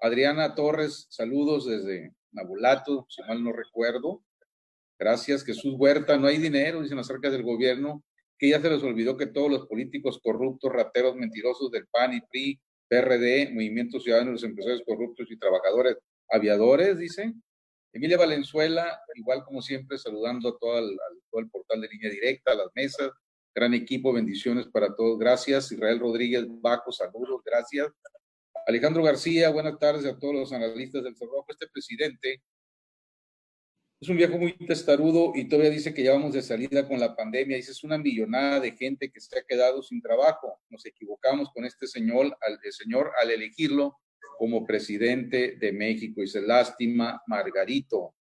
Adriana 0.00 0.54
Torres, 0.54 1.06
saludos 1.10 1.66
desde 1.66 2.14
Nabulato, 2.32 3.06
si 3.08 3.22
mal 3.22 3.42
no 3.42 3.52
recuerdo. 3.52 4.22
Gracias, 4.98 5.44
Jesús 5.44 5.74
Huerta. 5.76 6.16
No 6.16 6.28
hay 6.28 6.38
dinero, 6.38 6.82
dicen 6.82 6.98
las 6.98 7.10
arcas 7.10 7.32
del 7.32 7.42
gobierno, 7.42 8.04
que 8.38 8.50
ya 8.50 8.60
se 8.60 8.70
les 8.70 8.82
olvidó 8.84 9.16
que 9.16 9.26
todos 9.26 9.50
los 9.50 9.66
políticos 9.66 10.20
corruptos, 10.22 10.72
rateros, 10.72 11.16
mentirosos 11.16 11.70
del 11.72 11.88
PAN 11.88 12.14
y 12.14 12.20
PRI, 12.20 12.60
PRD, 12.88 13.50
Movimiento 13.52 13.98
Ciudadano, 13.98 14.32
los 14.32 14.44
empresarios 14.44 14.82
corruptos 14.86 15.30
y 15.30 15.38
trabajadores 15.38 15.96
aviadores, 16.30 16.98
dice. 16.98 17.32
Emilia 17.92 18.16
Valenzuela, 18.16 19.00
igual 19.16 19.44
como 19.44 19.62
siempre, 19.62 19.98
saludando 19.98 20.50
a 20.50 20.58
todo 20.58 20.78
el, 20.78 20.96
todo 21.30 21.40
el 21.40 21.50
portal 21.50 21.80
de 21.80 21.88
línea 21.88 22.10
directa, 22.10 22.52
a 22.52 22.54
las 22.56 22.68
mesas, 22.74 23.10
Gran 23.52 23.74
equipo, 23.74 24.12
bendiciones 24.12 24.68
para 24.68 24.94
todos. 24.94 25.18
Gracias. 25.18 25.72
Israel 25.72 25.98
Rodríguez 25.98 26.44
Baco, 26.48 26.92
saludos, 26.92 27.42
gracias. 27.44 27.88
Alejandro 28.66 29.02
García, 29.02 29.50
buenas 29.50 29.76
tardes 29.78 30.06
a 30.06 30.16
todos 30.16 30.34
los 30.34 30.52
analistas 30.52 31.02
del 31.02 31.16
Cerro. 31.16 31.44
Este 31.48 31.66
presidente 31.66 32.42
es 34.00 34.08
un 34.08 34.16
viejo 34.16 34.38
muy 34.38 34.56
testarudo 34.56 35.32
y 35.34 35.48
todavía 35.48 35.70
dice 35.70 35.92
que 35.92 36.04
ya 36.04 36.12
vamos 36.12 36.32
de 36.32 36.42
salida 36.42 36.86
con 36.86 37.00
la 37.00 37.16
pandemia. 37.16 37.56
Dice, 37.56 37.72
es 37.72 37.82
una 37.82 37.98
millonada 37.98 38.60
de 38.60 38.76
gente 38.76 39.10
que 39.10 39.20
se 39.20 39.36
ha 39.36 39.42
quedado 39.42 39.82
sin 39.82 40.00
trabajo. 40.00 40.60
Nos 40.68 40.86
equivocamos 40.86 41.50
con 41.52 41.64
este 41.64 41.88
señor 41.88 42.36
al, 42.40 42.60
señor 42.72 43.10
al 43.20 43.32
elegirlo 43.32 43.98
como 44.40 44.64
presidente 44.64 45.58
de 45.60 45.70
México. 45.70 46.22
Dice, 46.22 46.40
lástima, 46.40 47.22
Margarito. 47.26 48.14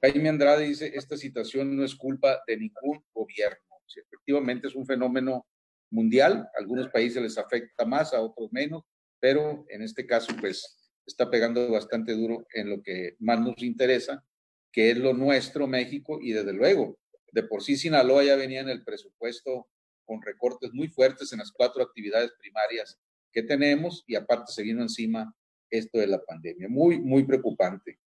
Jaime 0.00 0.28
Andrade 0.28 0.68
dice, 0.68 0.92
esta 0.94 1.16
situación 1.16 1.76
no 1.76 1.84
es 1.84 1.96
culpa 1.96 2.44
de 2.46 2.56
ningún 2.56 3.04
gobierno 3.12 3.72
efectivamente 4.00 4.68
es 4.68 4.74
un 4.74 4.86
fenómeno 4.86 5.46
mundial, 5.90 6.48
a 6.54 6.60
algunos 6.60 6.88
países 6.88 7.22
les 7.22 7.36
afecta 7.38 7.84
más, 7.84 8.14
a 8.14 8.20
otros 8.20 8.52
menos, 8.52 8.82
pero 9.20 9.64
en 9.68 9.82
este 9.82 10.06
caso 10.06 10.34
pues 10.40 10.90
está 11.06 11.30
pegando 11.30 11.70
bastante 11.70 12.14
duro 12.14 12.46
en 12.54 12.70
lo 12.70 12.82
que 12.82 13.16
más 13.18 13.40
nos 13.40 13.62
interesa, 13.62 14.24
que 14.72 14.90
es 14.90 14.96
lo 14.96 15.12
nuestro, 15.12 15.66
México, 15.66 16.18
y 16.22 16.32
desde 16.32 16.52
luego, 16.52 16.98
de 17.32 17.42
por 17.42 17.62
sí 17.62 17.76
Sinaloa 17.76 18.24
ya 18.24 18.36
venía 18.36 18.60
en 18.60 18.68
el 18.68 18.84
presupuesto 18.84 19.68
con 20.04 20.22
recortes 20.22 20.72
muy 20.72 20.88
fuertes 20.88 21.32
en 21.32 21.40
las 21.40 21.52
cuatro 21.52 21.82
actividades 21.82 22.32
primarias 22.38 22.98
que 23.32 23.42
tenemos 23.42 24.04
y 24.06 24.14
aparte 24.14 24.52
se 24.52 24.62
vino 24.62 24.82
encima 24.82 25.34
esto 25.70 25.98
de 25.98 26.06
la 26.06 26.22
pandemia. 26.22 26.68
Muy, 26.68 27.00
muy 27.00 27.24
preocupante. 27.24 27.98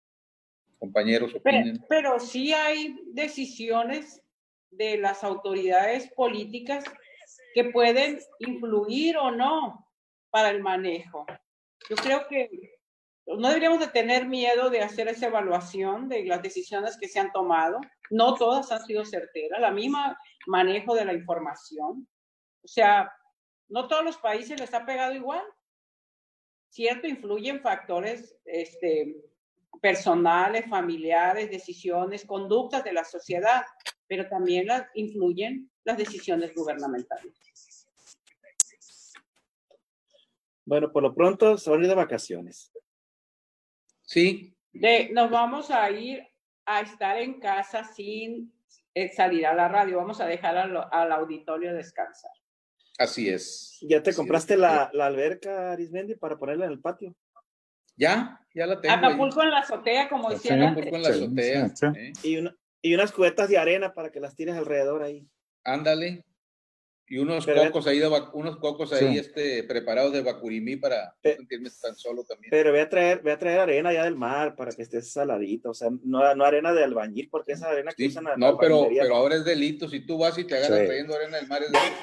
Compañeros, 0.79 1.35
opinen. 1.35 1.77
Pero, 1.77 1.87
pero 1.89 2.21
sí 2.21 2.53
hay 2.53 2.95
decisiones 3.13 4.23
de 4.71 4.99
las 4.99 5.25
autoridades 5.25 6.13
políticas 6.13 6.85
que 7.55 7.65
pueden 7.65 8.19
influir 8.41 9.17
o 9.17 9.31
no 9.31 9.89
para 10.31 10.51
el 10.51 10.61
manejo. 10.61 11.25
Yo 11.89 11.97
creo 11.97 12.27
que 12.29 12.79
no 13.27 13.49
deberíamos 13.49 13.81
de 13.81 13.89
tener 13.89 14.27
miedo 14.27 14.69
de 14.69 14.83
hacer 14.83 15.09
esa 15.09 15.27
evaluación 15.27 16.09
de 16.09 16.25
las 16.25 16.43
decisiones 16.43 16.99
que 16.99 17.09
se 17.09 17.21
han 17.21 17.33
tomado. 17.33 17.81
No 18.11 18.35
todas 18.35 18.71
han 18.71 18.85
sido 18.85 19.05
certeras, 19.05 19.61
la 19.61 19.71
misma 19.71 20.19
manejo 20.47 20.95
de 20.95 21.05
la 21.07 21.15
información. 21.15 22.07
O 22.63 22.69
sea, 22.69 23.11
no 23.75 23.89
todos 23.89 24.05
los 24.05 24.17
países 24.19 24.61
les 24.61 24.73
ha 24.73 24.87
pegado 24.87 25.15
igual. 25.15 25.43
Cierto, 26.71 27.09
influyen 27.09 27.61
factores 27.61 28.37
este, 28.45 29.17
personales, 29.83 30.71
familiares, 30.71 31.51
decisiones, 31.51 32.25
conductas 32.25 32.85
de 32.85 32.93
la 32.93 33.03
sociedad, 33.03 33.65
pero 34.07 34.29
también 34.29 34.69
las 34.69 34.87
influyen 34.95 35.69
las 35.83 35.99
decisiones 35.99 36.55
gubernamentales. 36.55 37.35
Bueno, 40.65 40.93
por 40.93 41.03
lo 41.03 41.13
pronto 41.13 41.57
ir 41.57 41.89
de 41.89 41.95
vacaciones. 41.97 42.73
Sí. 44.03 44.57
De, 44.71 45.11
nos 45.13 45.33
vamos 45.33 45.73
a 45.73 45.91
ir 45.91 46.25
a 46.65 46.81
estar 46.81 47.19
en 47.19 47.41
casa 47.41 47.83
sin 47.83 48.55
eh, 48.95 49.09
salir 49.09 49.45
a 49.49 49.53
la 49.53 49.67
radio. 49.67 49.97
Vamos 49.97 50.21
a 50.21 50.27
dejar 50.27 50.57
al, 50.57 50.77
al 50.93 51.11
auditorio 51.11 51.75
descansar. 51.75 52.31
Así 52.99 53.29
es. 53.29 53.79
¿Ya 53.83 54.03
te 54.03 54.15
compraste 54.15 54.57
la, 54.57 54.91
la, 54.93 55.07
alberca, 55.07 55.73
Arismendi, 55.73 56.15
para 56.15 56.39
ponerla 56.39 56.67
en 56.67 56.73
el 56.73 56.81
patio? 56.81 57.15
Ya, 57.97 58.41
ya 58.55 58.67
la 58.67 58.81
tengo. 58.81 58.95
Acapulco 58.95 59.43
en 59.43 59.51
la 59.51 59.59
azotea, 59.59 60.09
como 60.09 60.31
decía. 60.31 60.55
Acapulco 60.55 60.97
en 60.97 61.03
la 61.03 61.09
azotea. 61.09 61.75
¿eh? 61.97 62.13
Y 62.23 62.37
una, 62.37 62.57
y 62.83 62.95
unas 62.95 63.13
cubetas 63.13 63.49
de 63.49 63.59
arena 63.59 63.95
para 63.95 64.11
que 64.11 64.21
las 64.21 64.37
tires 64.37 64.57
alrededor 64.57 65.03
ahí. 65.03 65.27
Ándale. 65.65 66.25
Y 67.07 67.19
unos 67.19 67.47
cocos 67.47 67.87
ahí, 67.87 67.99
de, 67.99 68.09
unos 68.33 68.57
cocos 68.57 68.93
ahí 68.95 69.19
este, 69.19 69.63
preparados 69.65 70.13
de 70.13 70.23
bacurimí 70.23 70.77
para 70.77 71.15
no 71.23 71.33
sentirme 71.33 71.71
tan 71.83 71.95
solo 71.97 72.25
también. 72.25 72.51
Pero 72.51 72.71
voy 72.71 72.81
a 72.81 72.89
traer, 72.89 73.21
voy 73.23 73.33
a 73.33 73.39
traer 73.39 73.61
arena 73.61 73.91
allá 73.91 74.05
del 74.05 74.17
mar 74.17 74.57
para 74.57 74.73
que 74.73 74.83
esté 74.83 75.03
saladito, 75.03 75.71
o 75.71 75.75
sea, 75.75 75.91
no, 76.03 76.35
no 76.35 76.45
arena 76.45 76.73
de 76.73 76.83
albañil, 76.83 77.29
porque 77.31 77.53
esa 77.53 77.69
arena 77.69 77.93
que 77.95 78.07
usan 78.07 78.25
No, 78.39 78.57
pero, 78.57 78.89
pero 78.89 79.17
ahora 79.17 79.37
es 79.37 79.45
delito, 79.45 79.87
si 79.89 80.01
tú 80.01 80.17
vas 80.17 80.39
y 80.39 80.45
te 80.45 80.57
agarras 80.57 80.87
trayendo 80.87 81.15
arena 81.15 81.37
del 81.37 81.47
mar 81.47 81.63
es 81.63 81.73
delito. 81.73 81.95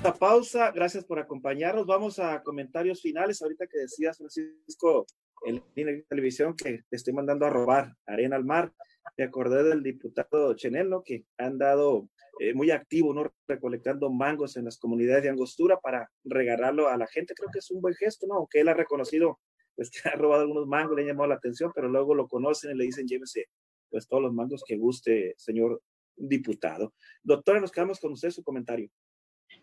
esta 0.00 0.14
pausa. 0.14 0.70
Gracias 0.70 1.04
por 1.04 1.18
acompañarnos. 1.18 1.84
Vamos 1.86 2.18
a 2.18 2.42
comentarios 2.42 3.02
finales. 3.02 3.42
Ahorita 3.42 3.66
que 3.66 3.80
decías, 3.80 4.16
Francisco, 4.16 5.06
en 5.44 5.62
la 5.74 6.02
televisión 6.08 6.54
que 6.54 6.82
te 6.88 6.96
estoy 6.96 7.14
mandando 7.14 7.46
a 7.46 7.50
robar 7.50 7.94
arena 8.06 8.36
al 8.36 8.44
mar. 8.44 8.72
Me 9.16 9.24
acordé 9.24 9.62
del 9.64 9.82
diputado 9.82 10.54
Chenelo 10.54 11.02
que 11.02 11.24
ha 11.38 11.46
andado 11.46 12.08
eh, 12.38 12.54
muy 12.54 12.70
activo, 12.70 13.12
¿no? 13.12 13.30
Recolectando 13.46 14.10
mangos 14.10 14.56
en 14.56 14.64
las 14.64 14.78
comunidades 14.78 15.24
de 15.24 15.30
Angostura 15.30 15.78
para 15.80 16.10
regalarlo 16.24 16.88
a 16.88 16.96
la 16.96 17.06
gente. 17.06 17.34
Creo 17.34 17.50
que 17.52 17.58
es 17.58 17.70
un 17.70 17.80
buen 17.80 17.94
gesto, 17.94 18.26
¿no? 18.26 18.36
Aunque 18.36 18.60
él 18.60 18.68
ha 18.68 18.74
reconocido 18.74 19.40
pues 19.74 19.90
que 19.90 20.08
ha 20.08 20.12
robado 20.12 20.42
algunos 20.42 20.66
mangos, 20.66 20.96
le 20.96 21.04
ha 21.04 21.06
llamado 21.06 21.28
la 21.28 21.36
atención, 21.36 21.72
pero 21.74 21.88
luego 21.88 22.14
lo 22.14 22.28
conocen 22.28 22.72
y 22.72 22.78
le 22.78 22.84
dicen, 22.84 23.06
llévese 23.06 23.46
pues 23.88 24.06
todos 24.06 24.22
los 24.22 24.32
mangos 24.32 24.62
que 24.66 24.76
guste, 24.76 25.34
señor 25.36 25.82
diputado. 26.16 26.94
Doctora, 27.22 27.60
nos 27.60 27.72
quedamos 27.72 27.98
con 27.98 28.12
usted 28.12 28.30
su 28.30 28.44
comentario. 28.44 28.90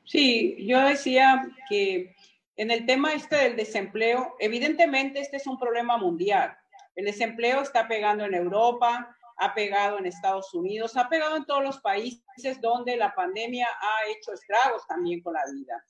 Sí, 0.04 0.56
yo 0.66 0.80
decía 0.88 1.50
que 1.70 2.16
en 2.58 2.72
el 2.72 2.86
tema 2.86 3.14
este 3.14 3.36
del 3.36 3.56
desempleo, 3.56 4.36
evidentemente 4.40 5.20
este 5.20 5.38
es 5.38 5.46
un 5.46 5.60
problema 5.60 5.98
mundial. 5.98 6.58
El 6.96 7.06
desempleo 7.06 7.62
está 7.62 7.88
pegando 7.88 8.26
en 8.26 8.34
Europa, 8.34 9.16
ha 9.38 9.54
pegado 9.54 10.00
en 10.00 10.08
Estados 10.08 10.52
Unidos, 10.56 10.98
ha 10.98 11.08
pegado 11.08 11.38
en 11.38 11.46
todos 11.46 11.64
los 11.64 11.80
países 11.80 12.60
donde 12.60 12.98
la 12.98 13.14
pandemia 13.14 13.68
ha 13.68 14.10
hecho 14.10 14.34
estragos 14.34 14.86
también 14.88 15.22
con 15.22 15.34
la 15.34 15.44
vida. 15.54 15.84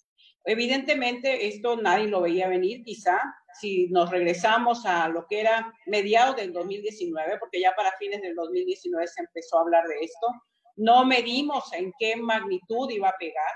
Evidentemente, 0.43 1.47
esto 1.47 1.77
nadie 1.77 2.07
lo 2.07 2.21
veía 2.21 2.49
venir, 2.49 2.83
quizá 2.83 3.21
si 3.59 3.87
nos 3.87 4.09
regresamos 4.11 4.85
a 4.85 5.07
lo 5.07 5.25
que 5.27 5.41
era 5.41 5.73
mediados 5.85 6.35
del 6.35 6.51
2019, 6.51 7.37
porque 7.39 7.61
ya 7.61 7.73
para 7.75 7.93
fines 7.97 8.21
del 8.21 8.35
2019 8.35 9.07
se 9.07 9.21
empezó 9.21 9.57
a 9.57 9.61
hablar 9.61 9.85
de 9.87 9.99
esto, 10.01 10.27
no 10.75 11.05
medimos 11.05 11.71
en 11.73 11.93
qué 11.97 12.17
magnitud 12.17 12.89
iba 12.91 13.09
a 13.09 13.17
pegar, 13.17 13.51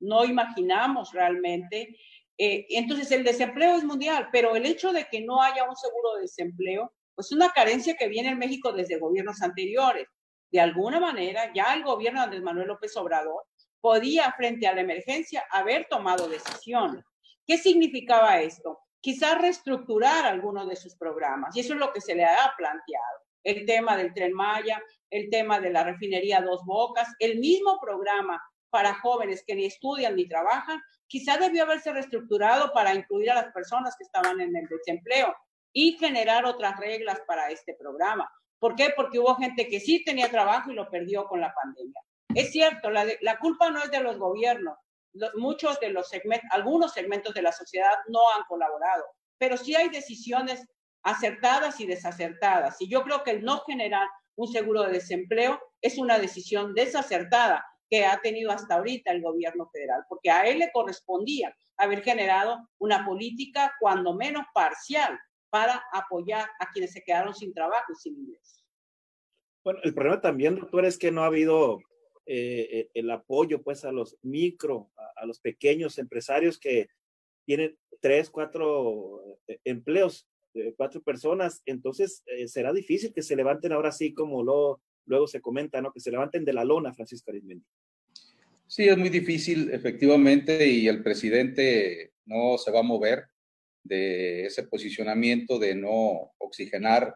no 0.00 0.24
imaginamos 0.24 1.12
realmente. 1.12 1.96
Eh, 2.38 2.66
entonces, 2.70 3.10
el 3.12 3.24
desempleo 3.24 3.76
es 3.76 3.84
mundial, 3.84 4.28
pero 4.30 4.56
el 4.56 4.66
hecho 4.66 4.92
de 4.92 5.06
que 5.10 5.22
no 5.22 5.40
haya 5.42 5.68
un 5.68 5.76
seguro 5.76 6.14
de 6.16 6.22
desempleo, 6.22 6.92
pues 7.14 7.28
es 7.28 7.32
una 7.32 7.50
carencia 7.50 7.96
que 7.96 8.08
viene 8.08 8.30
en 8.30 8.38
México 8.38 8.72
desde 8.72 8.98
gobiernos 8.98 9.40
anteriores. 9.42 10.06
De 10.50 10.60
alguna 10.60 11.00
manera, 11.00 11.50
ya 11.54 11.74
el 11.74 11.82
gobierno 11.82 12.26
de 12.28 12.40
Manuel 12.40 12.68
López 12.68 12.96
Obrador 12.96 13.44
podía, 13.80 14.32
frente 14.32 14.66
a 14.66 14.74
la 14.74 14.82
emergencia, 14.82 15.44
haber 15.50 15.86
tomado 15.88 16.28
decisiones. 16.28 17.04
¿Qué 17.46 17.56
significaba 17.58 18.40
esto? 18.40 18.78
Quizás 19.00 19.40
reestructurar 19.40 20.26
algunos 20.26 20.68
de 20.68 20.76
sus 20.76 20.96
programas, 20.96 21.56
y 21.56 21.60
eso 21.60 21.74
es 21.74 21.78
lo 21.78 21.92
que 21.92 22.00
se 22.00 22.14
le 22.14 22.24
ha 22.24 22.52
planteado 22.56 23.26
el 23.44 23.64
tema 23.64 23.96
del 23.96 24.12
tren 24.12 24.32
Maya, 24.32 24.82
el 25.08 25.30
tema 25.30 25.60
de 25.60 25.70
la 25.70 25.84
refinería 25.84 26.40
Dos 26.40 26.64
Bocas, 26.64 27.08
el 27.20 27.38
mismo 27.38 27.78
programa 27.80 28.42
para 28.70 28.94
jóvenes 28.94 29.42
que 29.46 29.54
ni 29.54 29.64
estudian 29.64 30.16
ni 30.16 30.28
trabajan, 30.28 30.80
quizá 31.06 31.36
debió 31.38 31.62
haberse 31.62 31.92
reestructurado 31.92 32.72
para 32.72 32.94
incluir 32.94 33.30
a 33.30 33.34
las 33.34 33.52
personas 33.52 33.94
que 33.96 34.04
estaban 34.04 34.40
en 34.40 34.54
el 34.56 34.66
desempleo 34.68 35.34
y 35.72 35.96
generar 35.98 36.44
otras 36.44 36.78
reglas 36.78 37.20
para 37.26 37.50
este 37.50 37.74
programa. 37.74 38.30
¿Por 38.58 38.74
qué? 38.74 38.92
Porque 38.96 39.18
hubo 39.18 39.36
gente 39.36 39.68
que 39.68 39.80
sí 39.80 40.02
tenía 40.04 40.30
trabajo 40.30 40.70
y 40.70 40.74
lo 40.74 40.88
perdió 40.90 41.26
con 41.26 41.40
la 41.40 41.52
pandemia. 41.54 42.00
Es 42.34 42.50
cierto, 42.50 42.90
la, 42.90 43.06
la 43.20 43.38
culpa 43.38 43.70
no 43.70 43.82
es 43.82 43.90
de 43.90 44.00
los 44.00 44.18
gobiernos. 44.18 44.76
muchos 45.36 45.78
de 45.80 45.90
los 45.90 46.08
segmentos, 46.08 46.48
algunos 46.50 46.92
segmentos 46.92 47.34
de 47.34 47.42
la 47.42 47.52
sociedad 47.52 47.92
no 48.08 48.20
han 48.36 48.44
colaborado, 48.48 49.04
pero 49.38 49.56
sí 49.56 49.74
hay 49.74 49.88
decisiones 49.88 50.66
acertadas 51.02 51.80
y 51.80 51.86
desacertadas. 51.86 52.80
Y 52.80 52.88
yo 52.88 53.02
creo 53.02 53.22
que 53.22 53.30
el 53.30 53.44
no 53.44 53.60
generar 53.60 54.08
un 54.34 54.48
seguro 54.48 54.82
de 54.82 54.92
desempleo 54.92 55.60
es 55.80 55.98
una 55.98 56.18
decisión 56.18 56.74
desacertada 56.74 57.64
que 57.88 58.04
ha 58.04 58.20
tenido 58.20 58.50
hasta 58.50 58.76
ahorita 58.76 59.12
el 59.12 59.22
gobierno 59.22 59.68
federal, 59.72 60.02
porque 60.08 60.30
a 60.30 60.46
él 60.46 60.58
le 60.58 60.70
correspondía 60.72 61.54
haber 61.76 62.02
generado 62.02 62.68
una 62.78 63.04
política 63.04 63.74
cuando 63.80 64.14
menos 64.14 64.44
parcial 64.54 65.18
para 65.50 65.84
apoyar 65.92 66.48
a 66.58 66.70
quienes 66.70 66.92
se 66.92 67.02
quedaron 67.02 67.34
sin 67.34 67.52
trabajo 67.52 67.92
y 67.92 67.96
sin 67.96 68.16
ingresos. 68.16 68.64
Bueno, 69.64 69.80
el 69.82 69.94
problema 69.94 70.20
también, 70.20 70.56
doctor, 70.56 70.84
es 70.84 70.98
que 70.98 71.10
no 71.10 71.22
ha 71.22 71.26
habido 71.26 71.80
eh, 72.26 72.68
eh, 72.70 72.90
el 72.94 73.10
apoyo 73.10 73.62
pues 73.62 73.84
a 73.84 73.92
los 73.92 74.16
micro, 74.22 74.90
a, 75.16 75.26
los 75.26 75.40
pequeños 75.40 75.98
empresarios 75.98 76.58
que 76.58 76.88
tienen 77.44 77.76
tres, 78.00 78.30
cuatro 78.30 79.38
eh, 79.46 79.58
empleos 79.64 80.28
cuatro 80.76 81.02
personas, 81.02 81.62
entonces 81.66 82.22
eh, 82.26 82.48
será 82.48 82.72
difícil 82.72 83.12
que 83.12 83.22
se 83.22 83.36
levanten 83.36 83.72
ahora 83.72 83.92
sí 83.92 84.14
como 84.14 84.42
lo, 84.42 84.80
luego 85.06 85.26
se 85.26 85.40
comenta, 85.40 85.80
¿no? 85.80 85.92
Que 85.92 86.00
se 86.00 86.10
levanten 86.10 86.44
de 86.44 86.52
la 86.52 86.64
lona, 86.64 86.92
Francisco 86.92 87.30
Arizmendi. 87.30 87.64
Sí, 88.66 88.88
es 88.88 88.98
muy 88.98 89.08
difícil, 89.08 89.70
efectivamente, 89.72 90.66
y 90.68 90.88
el 90.88 91.02
presidente 91.02 92.12
no 92.24 92.58
se 92.58 92.72
va 92.72 92.80
a 92.80 92.84
mover 92.84 93.26
de 93.84 94.46
ese 94.46 94.64
posicionamiento 94.64 95.58
de 95.58 95.76
no 95.76 96.32
oxigenar, 96.38 97.14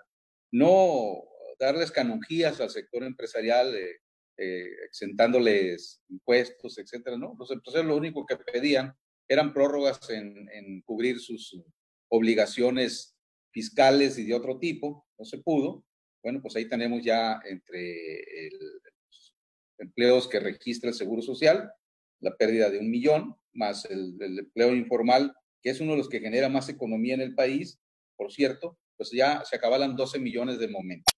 no 0.52 1.24
darles 1.58 1.90
canonjías 1.90 2.60
al 2.60 2.70
sector 2.70 3.02
empresarial, 3.02 3.74
eh, 3.74 3.96
eh, 4.38 4.68
exentándoles 4.86 6.00
impuestos, 6.08 6.78
etcétera, 6.78 7.18
¿no? 7.18 7.34
Los 7.38 7.50
empresarios 7.50 7.88
lo 7.88 7.96
único 7.96 8.24
que 8.24 8.36
pedían 8.36 8.94
eran 9.28 9.52
prórrogas 9.52 10.08
en, 10.10 10.48
en 10.52 10.80
cubrir 10.82 11.18
sus 11.18 11.60
obligaciones 12.08 13.16
fiscales 13.52 14.18
y 14.18 14.24
de 14.24 14.34
otro 14.34 14.58
tipo, 14.58 15.06
no 15.18 15.24
se 15.24 15.38
pudo. 15.38 15.84
Bueno, 16.22 16.40
pues 16.42 16.56
ahí 16.56 16.68
tenemos 16.68 17.02
ya 17.02 17.40
entre 17.44 18.50
los 18.52 19.34
empleos 19.78 20.28
que 20.28 20.40
registra 20.40 20.90
el 20.90 20.94
Seguro 20.94 21.22
Social, 21.22 21.72
la 22.20 22.36
pérdida 22.36 22.68
de 22.68 22.78
un 22.78 22.90
millón, 22.90 23.36
más 23.52 23.86
el, 23.86 24.16
empleo 24.20 24.74
informal, 24.74 25.34
que 25.62 25.70
es 25.70 25.80
uno 25.80 25.92
de 25.92 25.98
los 25.98 26.08
que 26.08 26.20
genera 26.20 26.48
más 26.48 26.68
economía 26.68 27.14
en 27.14 27.22
el 27.22 27.34
país, 27.34 27.80
por 28.16 28.32
cierto, 28.32 28.78
pues 28.96 29.10
ya 29.12 29.42
se 29.44 29.56
acabalan 29.56 29.96
12 29.96 30.18
millones 30.18 30.58
de 30.58 30.68
momento. 30.68 31.10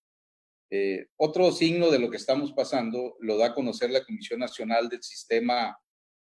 Eh, 0.71 1.09
otro 1.17 1.51
signo 1.53 1.91
de 1.91 1.99
lo 1.99 2.09
que 2.09 2.17
estamos 2.17 2.53
pasando 2.53 3.17
lo 3.21 3.37
da 3.37 3.49
a 3.49 3.55
conocer 3.55 3.91
la 3.91 4.05
Comisión 4.05 4.41
Nacional 4.41 4.89
del 4.89 5.03
Sistema 5.03 5.77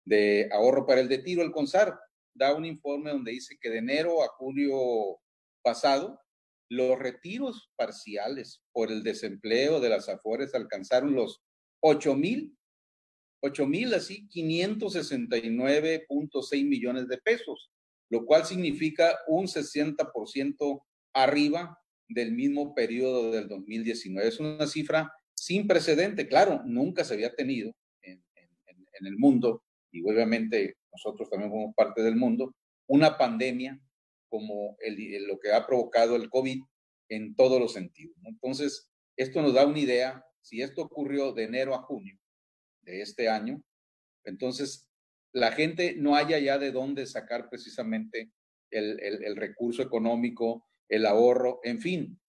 de 0.05 0.49
Ahorro 0.51 0.85
para 0.85 1.01
el 1.01 1.09
Detiro, 1.09 1.43
el 1.43 1.51
CONSAR. 1.51 1.93
Da 2.33 2.55
un 2.55 2.65
informe 2.65 3.11
donde 3.11 3.33
dice 3.33 3.57
que 3.59 3.69
de 3.69 3.79
enero 3.79 4.23
a 4.23 4.29
julio 4.29 5.19
pasado, 5.61 6.19
los 6.71 6.97
retiros 6.97 7.69
parciales 7.75 8.63
por 8.71 8.91
el 8.93 9.03
desempleo 9.03 9.81
de 9.81 9.89
las 9.89 10.07
Afores 10.07 10.55
alcanzaron 10.55 11.13
los 11.13 11.43
8 11.81 12.15
mil, 12.15 12.57
8 13.43 13.67
mil 13.67 13.93
así, 13.93 14.29
569.6 14.29 16.65
millones 16.65 17.09
de 17.09 17.17
pesos, 17.17 17.73
lo 18.09 18.25
cual 18.25 18.45
significa 18.45 19.19
un 19.27 19.47
60% 19.47 20.81
arriba 21.13 21.77
del 22.07 22.31
mismo 22.31 22.73
periodo 22.73 23.31
del 23.31 23.49
2019. 23.49 24.29
Es 24.29 24.39
una 24.39 24.65
cifra 24.65 25.11
sin 25.33 25.67
precedente, 25.67 26.29
claro, 26.29 26.61
nunca 26.63 27.03
se 27.03 27.15
había 27.15 27.35
tenido 27.35 27.75
en, 28.01 28.23
el 29.01 29.17
mundo, 29.17 29.61
y 29.91 30.01
obviamente 30.03 30.77
nosotros 30.93 31.29
también 31.29 31.51
somos 31.51 31.75
parte 31.75 32.01
del 32.01 32.15
mundo, 32.15 32.55
una 32.87 33.17
pandemia 33.17 33.77
como 34.31 34.77
el, 34.79 35.27
lo 35.27 35.37
que 35.39 35.51
ha 35.51 35.67
provocado 35.67 36.15
el 36.15 36.29
COVID 36.29 36.63
en 37.09 37.35
todos 37.35 37.59
los 37.59 37.73
sentidos. 37.73 38.15
Entonces, 38.23 38.89
esto 39.17 39.41
nos 39.41 39.53
da 39.53 39.67
una 39.67 39.79
idea, 39.79 40.25
si 40.41 40.61
esto 40.61 40.83
ocurrió 40.83 41.33
de 41.33 41.43
enero 41.43 41.75
a 41.75 41.83
junio 41.83 42.17
de 42.81 43.01
este 43.01 43.27
año, 43.27 43.61
entonces 44.23 44.89
la 45.33 45.51
gente 45.51 45.95
no 45.97 46.15
haya 46.15 46.39
ya 46.39 46.57
de 46.57 46.71
dónde 46.71 47.05
sacar 47.05 47.49
precisamente 47.49 48.31
el, 48.71 48.97
el 49.01 49.35
recurso 49.35 49.81
económico, 49.81 50.65
el 50.87 51.05
ahorro, 51.05 51.59
en 51.63 51.81
fin, 51.81 52.21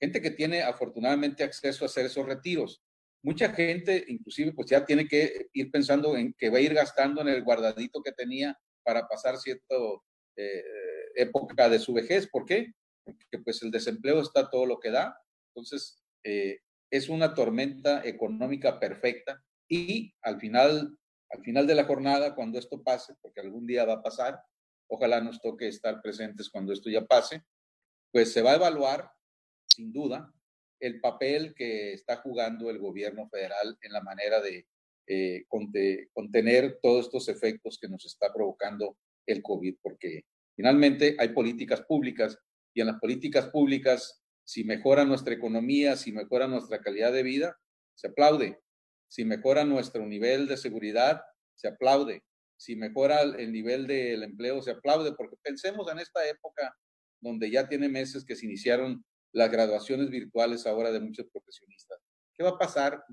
gente 0.00 0.22
que 0.22 0.30
tiene 0.30 0.62
afortunadamente 0.62 1.42
acceso 1.42 1.84
a 1.84 1.86
hacer 1.86 2.06
esos 2.06 2.24
retiros. 2.24 2.82
Mucha 3.22 3.52
gente, 3.52 4.04
inclusive, 4.08 4.52
pues 4.52 4.68
ya 4.68 4.84
tiene 4.84 5.08
que 5.08 5.48
ir 5.52 5.70
pensando 5.70 6.16
en 6.16 6.34
que 6.34 6.50
va 6.50 6.58
a 6.58 6.60
ir 6.60 6.74
gastando 6.74 7.22
en 7.22 7.28
el 7.28 7.42
guardadito 7.42 8.02
que 8.02 8.12
tenía 8.12 8.56
para 8.84 9.08
pasar 9.08 9.38
cierto 9.38 10.04
eh, 10.36 10.62
época 11.14 11.68
de 11.68 11.78
su 11.78 11.92
vejez. 11.92 12.28
¿Por 12.28 12.44
qué? 12.44 12.72
Porque 13.04 13.38
pues 13.44 13.62
el 13.62 13.70
desempleo 13.70 14.20
está 14.20 14.50
todo 14.50 14.66
lo 14.66 14.78
que 14.78 14.90
da. 14.90 15.16
Entonces, 15.48 16.02
eh, 16.24 16.60
es 16.90 17.08
una 17.08 17.34
tormenta 17.34 18.02
económica 18.04 18.78
perfecta 18.78 19.42
y 19.68 20.14
al 20.22 20.38
final, 20.38 20.96
al 21.30 21.42
final 21.42 21.66
de 21.66 21.74
la 21.74 21.84
jornada, 21.84 22.34
cuando 22.34 22.58
esto 22.58 22.82
pase, 22.82 23.14
porque 23.20 23.40
algún 23.40 23.66
día 23.66 23.84
va 23.84 23.94
a 23.94 24.02
pasar, 24.02 24.40
ojalá 24.88 25.20
nos 25.20 25.40
toque 25.40 25.68
estar 25.68 26.00
presentes 26.02 26.50
cuando 26.50 26.72
esto 26.72 26.90
ya 26.90 27.04
pase, 27.04 27.42
pues 28.12 28.32
se 28.32 28.42
va 28.42 28.52
a 28.52 28.56
evaluar, 28.56 29.10
sin 29.74 29.92
duda, 29.92 30.32
el 30.80 31.00
papel 31.00 31.54
que 31.54 31.92
está 31.94 32.16
jugando 32.18 32.70
el 32.70 32.78
gobierno 32.78 33.28
federal 33.28 33.76
en 33.80 33.92
la 33.92 34.02
manera 34.02 34.40
de 34.40 34.66
eh, 35.06 35.44
contener 36.12 36.78
todos 36.80 37.06
estos 37.06 37.28
efectos 37.28 37.78
que 37.80 37.88
nos 37.88 38.04
está 38.04 38.32
provocando 38.32 38.96
el 39.26 39.42
COVID, 39.42 39.76
porque 39.82 40.24
Finalmente, 40.56 41.16
hay 41.18 41.28
políticas 41.28 41.82
públicas 41.82 42.38
y 42.74 42.80
en 42.80 42.88
las 42.88 42.98
políticas 42.98 43.48
públicas, 43.48 44.22
si 44.44 44.64
mejora 44.64 45.04
nuestra 45.04 45.34
economía, 45.34 45.96
si 45.96 46.12
mejora 46.12 46.46
nuestra 46.46 46.80
calidad 46.80 47.12
de 47.12 47.22
vida, 47.22 47.56
se 47.94 48.08
aplaude. 48.08 48.60
Si 49.08 49.24
mejora 49.24 49.64
nuestro 49.64 50.04
nivel 50.06 50.48
de 50.48 50.56
seguridad, 50.56 51.22
se 51.54 51.68
aplaude. 51.68 52.22
Si 52.56 52.76
mejora 52.76 53.22
el 53.22 53.52
nivel 53.52 53.86
del 53.86 54.22
empleo, 54.22 54.60
se 54.62 54.72
aplaude, 54.72 55.12
porque 55.12 55.36
pensemos 55.42 55.90
en 55.90 55.98
esta 55.98 56.26
época 56.28 56.76
donde 57.20 57.50
ya 57.50 57.68
tiene 57.68 57.88
meses 57.88 58.24
que 58.24 58.36
se 58.36 58.46
iniciaron 58.46 59.04
las 59.32 59.50
graduaciones 59.50 60.10
virtuales 60.10 60.66
ahora 60.66 60.92
de 60.92 61.00
muchos 61.00 61.26
profesionistas. 61.32 61.98
¿Qué 62.34 62.42
va 62.42 62.50
a 62.50 62.58
pasar 62.58 63.04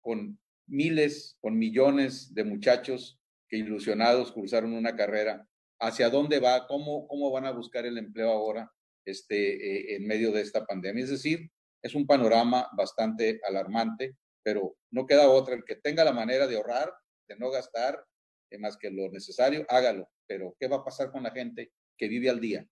con 0.00 0.38
miles, 0.66 1.36
con 1.40 1.58
millones 1.58 2.32
de 2.34 2.44
muchachos 2.44 3.18
que 3.48 3.56
ilusionados 3.58 4.32
cursaron 4.32 4.72
una 4.72 4.96
carrera 4.96 5.46
hacia 5.86 6.10
dónde 6.10 6.40
va, 6.40 6.66
cómo, 6.66 7.06
cómo 7.06 7.30
van 7.30 7.46
a 7.46 7.52
buscar 7.52 7.86
el 7.86 7.98
empleo 7.98 8.30
ahora 8.30 8.70
este, 9.04 9.36
eh, 9.36 9.96
en 9.96 10.06
medio 10.06 10.32
de 10.32 10.40
esta 10.40 10.64
pandemia. 10.64 11.04
Es 11.04 11.10
decir, 11.10 11.50
es 11.82 11.94
un 11.94 12.06
panorama 12.06 12.68
bastante 12.76 13.40
alarmante, 13.46 14.16
pero 14.42 14.76
no 14.90 15.06
queda 15.06 15.28
otra. 15.28 15.54
El 15.54 15.64
que 15.64 15.76
tenga 15.76 16.04
la 16.04 16.12
manera 16.12 16.46
de 16.46 16.56
ahorrar, 16.56 16.92
de 17.28 17.36
no 17.36 17.50
gastar 17.50 18.02
eh, 18.50 18.58
más 18.58 18.76
que 18.76 18.90
lo 18.90 19.10
necesario, 19.10 19.64
hágalo. 19.68 20.08
Pero, 20.26 20.56
¿qué 20.58 20.68
va 20.68 20.76
a 20.76 20.84
pasar 20.84 21.10
con 21.10 21.22
la 21.22 21.30
gente 21.30 21.72
que 21.96 22.08
vive 22.08 22.30
al 22.30 22.40
día? 22.40 22.66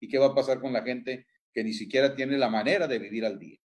¿Y 0.00 0.08
qué 0.08 0.18
va 0.18 0.26
a 0.26 0.34
pasar 0.34 0.60
con 0.60 0.72
la 0.72 0.82
gente 0.82 1.26
que 1.52 1.62
ni 1.62 1.72
siquiera 1.72 2.14
tiene 2.14 2.36
la 2.36 2.48
manera 2.48 2.86
de 2.86 2.98
vivir 2.98 3.24
al 3.24 3.38
día? 3.38 3.58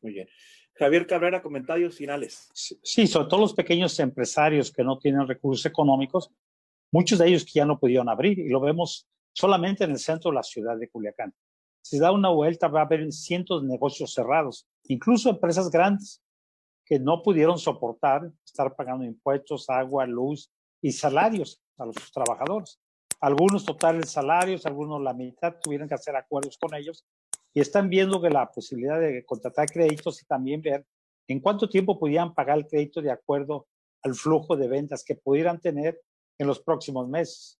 Muy 0.00 0.12
bien. 0.12 0.28
Javier 0.74 1.06
Cabrera, 1.06 1.42
comentarios 1.42 1.96
finales. 1.96 2.50
Sí, 2.52 3.06
sobre 3.06 3.28
todo 3.28 3.40
los 3.40 3.54
pequeños 3.54 3.98
empresarios 3.98 4.70
que 4.70 4.84
no 4.84 4.98
tienen 4.98 5.26
recursos 5.26 5.64
económicos, 5.64 6.30
muchos 6.96 7.18
de 7.18 7.28
ellos 7.28 7.44
que 7.44 7.58
ya 7.58 7.66
no 7.66 7.78
pudieron 7.78 8.08
abrir 8.08 8.38
y 8.38 8.48
lo 8.48 8.58
vemos 8.58 9.06
solamente 9.34 9.84
en 9.84 9.90
el 9.90 9.98
centro 9.98 10.30
de 10.30 10.36
la 10.36 10.42
ciudad 10.42 10.78
de 10.78 10.88
Culiacán. 10.88 11.34
Si 11.82 11.98
da 11.98 12.10
una 12.10 12.30
vuelta 12.30 12.68
va 12.68 12.80
a 12.80 12.84
haber 12.84 13.12
cientos 13.12 13.60
de 13.60 13.68
negocios 13.68 14.14
cerrados, 14.14 14.66
incluso 14.84 15.28
empresas 15.28 15.70
grandes 15.70 16.22
que 16.86 16.98
no 16.98 17.22
pudieron 17.22 17.58
soportar 17.58 18.32
estar 18.42 18.74
pagando 18.74 19.04
impuestos, 19.04 19.68
agua, 19.68 20.06
luz 20.06 20.50
y 20.80 20.90
salarios 20.90 21.60
a 21.76 21.84
los 21.84 21.96
trabajadores. 22.10 22.80
Algunos 23.20 23.66
totales 23.66 24.08
salarios, 24.10 24.64
algunos 24.64 25.02
la 25.02 25.12
mitad, 25.12 25.56
tuvieron 25.62 25.88
que 25.88 25.96
hacer 25.96 26.16
acuerdos 26.16 26.56
con 26.56 26.74
ellos 26.74 27.04
y 27.52 27.60
están 27.60 27.90
viendo 27.90 28.22
que 28.22 28.30
la 28.30 28.50
posibilidad 28.50 28.98
de 28.98 29.22
contratar 29.26 29.66
créditos 29.66 30.22
y 30.22 30.24
también 30.24 30.62
ver 30.62 30.86
en 31.28 31.40
cuánto 31.40 31.68
tiempo 31.68 31.98
podían 31.98 32.32
pagar 32.32 32.56
el 32.56 32.66
crédito 32.66 33.02
de 33.02 33.10
acuerdo 33.10 33.66
al 34.02 34.14
flujo 34.14 34.56
de 34.56 34.68
ventas 34.68 35.04
que 35.04 35.14
pudieran 35.14 35.60
tener 35.60 36.00
en 36.38 36.46
los 36.46 36.60
próximos 36.60 37.08
meses. 37.08 37.58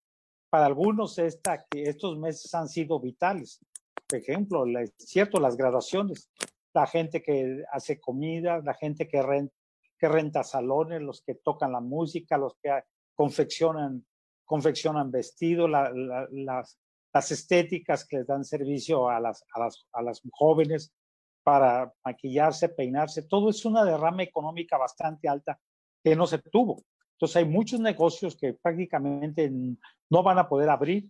Para 0.51 0.67
algunos 0.67 1.19
estos 1.19 2.19
meses 2.19 2.55
han 2.55 2.69
sido 2.69 3.01
vitales. 3.01 3.61
Por 4.07 4.19
ejemplo, 4.19 4.65
es 4.79 4.93
cierto, 4.99 5.41
las 5.41 5.57
graduaciones, 5.57 6.31
la 6.73 6.87
gente 6.87 7.23
que 7.23 7.65
hace 7.73 7.99
comida, 8.01 8.61
la 8.65 8.75
gente 8.75 9.09
que 9.09 9.23
renta, 10.01 10.45
salones, 10.45 11.03
los 11.03 11.23
que 11.23 11.35
tocan 11.35 11.73
la 11.73 11.81
música, 11.81 12.39
los 12.39 12.55
que 12.63 12.71
confeccionan, 13.15 14.07
confeccionan 14.45 15.11
vestidos, 15.11 15.69
las, 15.71 16.79
estéticas 17.31 18.07
que 18.07 18.19
les 18.19 18.27
dan 18.27 18.45
servicio 18.45 19.09
a 19.09 19.19
las, 19.19 19.43
a 19.93 20.03
las 20.03 20.23
jóvenes 20.33 20.93
para 21.47 21.95
maquillarse, 22.05 22.69
peinarse, 22.69 23.23
todo 23.23 23.51
es 23.51 23.65
una 23.65 23.85
derrama 23.85 24.25
económica 24.25 24.77
bastante 24.77 25.29
alta 25.29 25.59
que 26.03 26.17
no 26.17 26.27
se 26.27 26.39
tuvo. 26.39 26.83
Entonces 27.17 27.37
hay 27.37 27.45
muchos 27.47 27.81
negocios 27.81 28.37
que 28.37 28.53
prácticamente 28.53 29.51
no 30.11 30.23
van 30.23 30.39
a 30.39 30.49
poder 30.49 30.69
abrir 30.69 31.09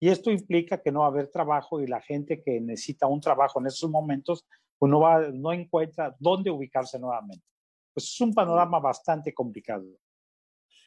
y 0.00 0.08
esto 0.08 0.30
implica 0.30 0.80
que 0.80 0.92
no 0.92 1.00
va 1.00 1.06
a 1.06 1.10
haber 1.10 1.28
trabajo 1.28 1.80
y 1.80 1.88
la 1.88 2.00
gente 2.00 2.40
que 2.40 2.60
necesita 2.60 3.08
un 3.08 3.20
trabajo 3.20 3.60
en 3.60 3.66
esos 3.66 3.90
momentos 3.90 4.46
pues 4.78 4.88
no, 4.88 5.00
va, 5.00 5.28
no 5.32 5.52
encuentra 5.52 6.14
dónde 6.20 6.50
ubicarse 6.50 7.00
nuevamente. 7.00 7.44
Pues 7.92 8.04
es 8.04 8.20
un 8.20 8.32
panorama 8.32 8.78
bastante 8.78 9.34
complicado. 9.34 9.84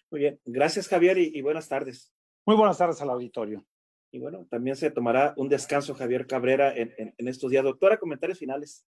Muy 0.10 0.22
bien, 0.22 0.40
gracias 0.46 0.88
Javier 0.88 1.18
y, 1.18 1.32
y 1.34 1.42
buenas 1.42 1.68
tardes. 1.68 2.14
Muy 2.46 2.56
buenas 2.56 2.78
tardes 2.78 3.02
al 3.02 3.10
auditorio. 3.10 3.66
Y 4.14 4.20
bueno, 4.20 4.46
también 4.50 4.78
se 4.78 4.92
tomará 4.92 5.34
un 5.36 5.50
descanso 5.50 5.94
Javier 5.94 6.28
Cabrera 6.28 6.74
en, 6.76 6.94
en, 6.98 7.28
estos 7.28 7.52
días. 7.52 7.64
Doctora, 7.64 7.98
comentarios 7.98 8.40
finales. 8.40 8.86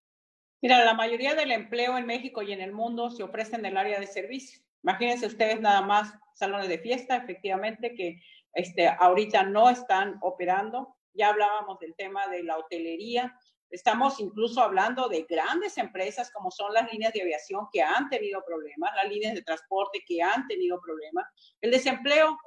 Mira, 0.62 0.84
la 0.84 0.94
mayoría 0.94 1.36
del 1.36 1.52
empleo 1.52 1.98
en 1.98 2.06
México 2.06 2.42
y 2.42 2.52
en 2.52 2.62
el 2.62 2.72
mundo 2.72 3.10
se 3.10 3.24
ofrece 3.24 3.56
en 3.56 3.66
el 3.66 3.78
área 3.78 4.00
de 4.00 4.08
servicios. 4.08 4.64
Imagínense 4.84 5.28
ustedes 5.28 5.60
nada 5.60 5.82
más 5.82 6.14
salones 6.34 6.68
de 6.68 6.80
fiesta, 6.80 7.18
efectivamente, 7.18 7.94
que 7.96 8.20
este, 8.54 8.88
ahorita 8.88 9.44
no 9.44 9.70
están 9.70 10.18
operando. 10.22 10.96
Ya 11.14 11.30
hablábamos 11.30 11.80
del 11.80 11.96
tema 11.96 12.28
de 12.28 12.44
la 12.44 12.58
hotelería. 12.58 13.36
Estamos 13.70 14.20
incluso 14.20 14.62
hablando 14.62 15.08
de 15.08 15.26
grandes 15.30 15.78
empresas 15.78 16.32
como 16.32 16.52
son 16.52 16.74
las 16.74 16.92
líneas 16.92 17.14
de 17.14 17.22
aviación 17.22 17.68
que 17.72 17.82
han 17.82 18.10
tenido 18.10 18.44
problemas, 18.46 18.92
las 18.96 19.10
líneas 19.10 19.34
de 19.34 19.44
transporte 19.44 20.04
que 20.06 20.22
han 20.22 20.46
tenido 20.48 20.80
problemas. 20.82 21.26
El 21.62 21.72
desempleo 21.72 22.38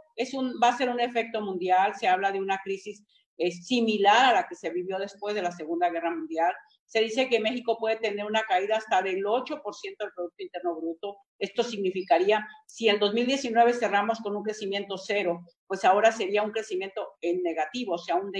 va 0.63 0.69
a 0.69 0.77
ser 0.77 0.91
un 0.91 1.01
efecto 1.01 1.41
mundial, 1.41 1.95
se 1.95 2.09
habla 2.09 2.31
de 2.31 2.41
una 2.41 2.59
crisis 2.63 3.03
eh, 3.39 3.51
similar 3.51 4.27
a 4.27 4.33
la 4.33 4.47
que 4.47 4.55
se 4.55 4.71
vivió 4.71 4.99
después 4.99 5.35
de 5.35 5.43
la 5.43 5.51
Segunda 5.51 5.89
Guerra 5.89 6.11
Mundial. 6.11 6.53
Se 6.87 7.01
dice 7.01 7.29
que 7.29 7.41
México 7.41 7.79
puede 7.79 7.97
tener 7.97 8.25
una 8.25 8.43
caída 8.43 8.77
hasta 8.77 9.03
del 9.03 9.25
8% 9.25 9.63
del 9.99 10.13
Producto 10.15 10.43
Interno 10.43 10.77
Bruto. 10.77 11.17
Esto 11.39 11.63
significaría, 11.63 12.47
si 12.67 12.89
en 12.89 12.99
2019 12.99 13.73
cerramos 13.73 14.21
con 14.21 14.37
un 14.37 14.43
crecimiento 14.43 14.97
cero, 14.97 15.45
pues 15.67 15.85
ahora 15.85 16.13
sería 16.13 16.43
un 16.43 16.53
crecimiento 16.53 17.15
en 17.21 17.43
negativo, 17.43 17.95
o 17.95 17.99
sea, 17.99 18.17
un 18.17 18.31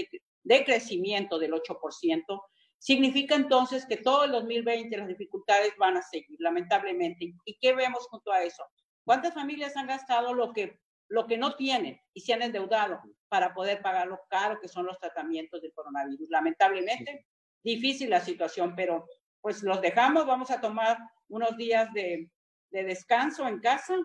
decrecimiento 0.43 1.39
del 1.39 1.53
8%. 1.53 2.41
Significa 2.77 3.35
entonces 3.35 3.85
que 3.87 3.97
todo 3.97 4.25
el 4.25 4.31
2020 4.31 4.97
las 4.97 5.07
dificultades 5.07 5.73
van 5.77 5.97
a 5.97 6.01
seguir, 6.01 6.37
lamentablemente. 6.39 7.33
¿Y 7.45 7.57
qué 7.59 7.73
vemos 7.73 8.07
junto 8.07 8.31
a 8.31 8.43
eso? 8.43 8.63
¿Cuántas 9.03 9.33
familias 9.33 9.75
han 9.75 9.87
gastado 9.87 10.33
lo 10.33 10.53
que 10.53 10.79
lo 11.07 11.27
que 11.27 11.37
no 11.37 11.55
tienen 11.55 11.99
y 12.13 12.21
se 12.21 12.33
han 12.33 12.41
endeudado 12.41 13.01
para 13.29 13.53
poder 13.53 13.81
pagar 13.81 14.07
lo 14.07 14.19
caro 14.29 14.59
que 14.59 14.67
son 14.67 14.85
los 14.85 14.97
tratamientos 14.99 15.61
del 15.61 15.73
coronavirus. 15.73 16.29
Lamentablemente, 16.29 17.25
difícil 17.65 18.09
la 18.09 18.21
situación, 18.21 18.73
pero 18.75 19.05
pues 19.41 19.61
los 19.63 19.81
dejamos, 19.81 20.25
vamos 20.25 20.51
a 20.51 20.61
tomar 20.61 20.97
unos 21.27 21.57
días 21.57 21.91
de, 21.93 22.31
de 22.71 22.83
descanso 22.83 23.47
en 23.47 23.59
casa, 23.59 23.97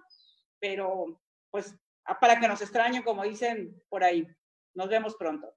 pero 0.58 1.20
pues 1.50 1.74
para 2.20 2.40
que 2.40 2.48
nos 2.48 2.60
extrañen, 2.62 3.02
como 3.02 3.22
dicen 3.22 3.80
por 3.88 4.02
ahí. 4.02 4.26
Nos 4.74 4.88
vemos 4.88 5.14
pronto. 5.16 5.54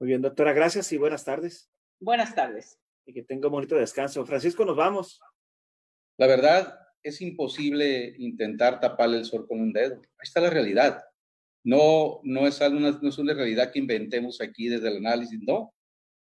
Muy 0.00 0.08
bien, 0.08 0.22
doctora, 0.22 0.52
gracias 0.52 0.90
y 0.92 0.96
buenas 0.96 1.24
tardes. 1.24 1.70
Buenas 2.00 2.34
tardes. 2.34 2.78
Y 3.06 3.12
que 3.12 3.22
tenga 3.22 3.48
un 3.48 3.52
bonito 3.52 3.76
descanso. 3.76 4.24
Francisco, 4.24 4.64
nos 4.64 4.76
vamos. 4.76 5.20
La 6.16 6.26
verdad, 6.26 6.78
es 7.02 7.20
imposible 7.20 8.14
intentar 8.18 8.80
taparle 8.80 9.18
el 9.18 9.24
sol 9.24 9.46
con 9.46 9.60
un 9.60 9.72
dedo. 9.72 9.96
Ahí 9.96 10.22
está 10.22 10.40
la 10.40 10.50
realidad. 10.50 11.04
No, 11.64 12.20
no, 12.22 12.46
es 12.46 12.60
una, 12.60 12.90
no 12.90 13.08
es 13.08 13.18
una 13.18 13.34
realidad 13.34 13.72
que 13.72 13.78
inventemos 13.78 14.40
aquí 14.40 14.68
desde 14.68 14.88
el 14.88 14.98
análisis, 14.98 15.40
no. 15.42 15.73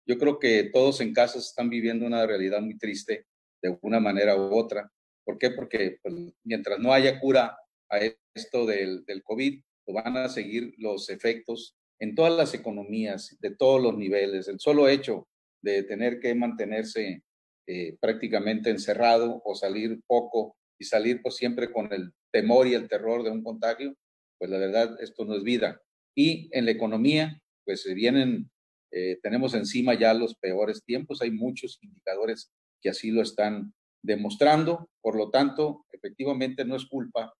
Yo 0.07 0.19
creo 0.19 0.39
que 0.39 0.65
todos 0.73 1.01
en 1.01 1.13
casa 1.13 1.39
están 1.39 1.71
viviendo 1.71 2.07
una 2.07 2.27
realidad 2.27 2.61
muy 2.61 2.77
triste 2.77 3.27
de 3.63 3.79
una 3.83 4.01
manera 4.01 4.37
u 4.37 4.55
otra. 4.55 4.91
¿Por 5.25 5.39
qué? 5.39 5.51
Porque 5.51 5.99
pues, 6.03 6.15
mientras 6.45 6.79
no 6.79 6.93
haya 6.93 7.21
cura 7.21 7.57
a 7.91 8.01
esto 8.35 8.67
del, 8.67 9.05
del 9.05 9.23
COVID, 9.23 9.63
pues, 9.85 9.95
van 9.95 10.17
a 10.17 10.29
seguir 10.29 10.75
los 10.79 11.09
efectos 11.09 11.77
en 12.01 12.15
todas 12.15 12.33
las 12.33 12.53
economías, 12.55 13.37
de 13.41 13.55
todos 13.55 13.81
los 13.81 13.97
niveles. 13.97 14.49
El 14.49 14.59
solo 14.59 14.89
hecho 14.89 15.29
de 15.63 15.85
tener 15.85 16.19
que 16.19 16.35
mantenerse 16.35 17.23
eh, 17.69 17.97
prácticamente 18.01 18.71
encerrado 18.71 19.41
o 19.45 19.55
salir 19.55 20.01
poco 20.09 20.57
y 20.81 20.85
salir 20.85 21.23
pues 21.23 21.37
siempre 21.37 21.71
con 21.71 21.93
el 21.93 22.13
temor 22.33 22.67
y 22.67 22.75
el 22.75 22.89
terror 22.89 23.23
de 23.23 23.31
un 23.31 23.45
contagio, 23.45 23.95
pues 24.37 24.51
la 24.51 24.59
verdad 24.59 24.97
esto 25.01 25.25
no 25.25 25.37
es 25.37 25.45
vida. 25.45 25.81
Y 26.17 26.49
en 26.51 26.65
la 26.65 26.73
economía, 26.73 27.41
pues 27.65 27.83
se 27.83 27.95
vienen, 27.95 28.51
eh, 28.93 29.19
tenemos 29.23 29.55
encima 29.55 29.95
ya 29.95 30.13
los 30.13 30.35
peores 30.37 30.85
tiempos, 30.85 31.23
hay 31.23 31.31
muchos 31.31 31.79
indicadores 31.81 32.53
que 32.81 32.91
así 32.91 33.11
lo 33.11 33.23
están 33.23 33.73
demostrando, 34.03 34.91
por 35.01 35.17
lo 35.17 35.31
tanto, 35.31 35.87
efectivamente 35.93 36.65
no 36.65 36.77
es 36.77 36.87
culpa 36.87 37.33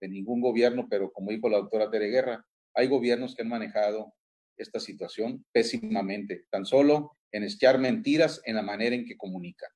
de 0.00 0.08
ningún 0.08 0.40
gobierno, 0.40 0.86
pero 0.90 1.10
como 1.10 1.30
dijo 1.30 1.48
la 1.48 1.58
doctora 1.58 1.90
Tere 1.90 2.08
Guerra, 2.08 2.44
hay 2.74 2.88
gobiernos 2.88 3.34
que 3.34 3.42
han 3.42 3.48
manejado 3.48 4.12
esta 4.56 4.80
situación 4.80 5.44
pésimamente, 5.52 6.44
tan 6.50 6.66
solo 6.66 7.16
en 7.32 7.44
echar 7.44 7.78
mentiras 7.78 8.42
en 8.44 8.56
la 8.56 8.62
manera 8.62 8.94
en 8.94 9.06
que 9.06 9.16
comunican. 9.16 9.70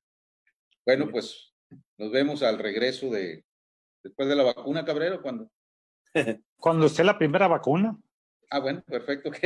Bueno, 0.85 1.09
pues 1.09 1.53
nos 1.97 2.11
vemos 2.11 2.43
al 2.43 2.59
regreso 2.59 3.09
de, 3.09 3.45
después 4.03 4.27
de 4.27 4.35
la 4.35 4.43
vacuna, 4.43 4.85
Cabrero, 4.85 5.21
¿cuándo? 5.21 5.49
Cuando 6.57 6.85
esté 6.85 7.03
la 7.03 7.17
primera 7.17 7.47
vacuna. 7.47 7.97
Ah, 8.53 8.59
bueno, 8.59 8.83
perfecto, 8.85 9.29
ok. 9.29 9.37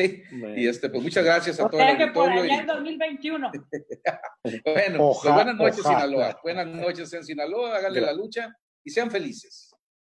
Y 0.58 0.68
este, 0.68 0.90
pues 0.90 1.02
muchas 1.02 1.24
gracias 1.24 1.58
a 1.62 1.70
todos. 1.70 1.82
que 1.98 2.08
por 2.08 2.30
allá 2.30 2.60
en 2.60 2.68
2021. 2.68 3.52
bueno, 4.66 5.14
pues 5.24 5.34
buenas 5.34 5.56
noches, 5.56 5.82
Sinaloa. 5.82 6.40
Buenas 6.44 6.68
noches 6.68 7.14
en 7.14 7.24
Sinaloa, 7.24 7.78
háganle 7.78 8.02
la 8.02 8.12
lucha 8.12 8.54
y 8.84 8.90
sean 8.90 9.10
felices. 9.10 9.74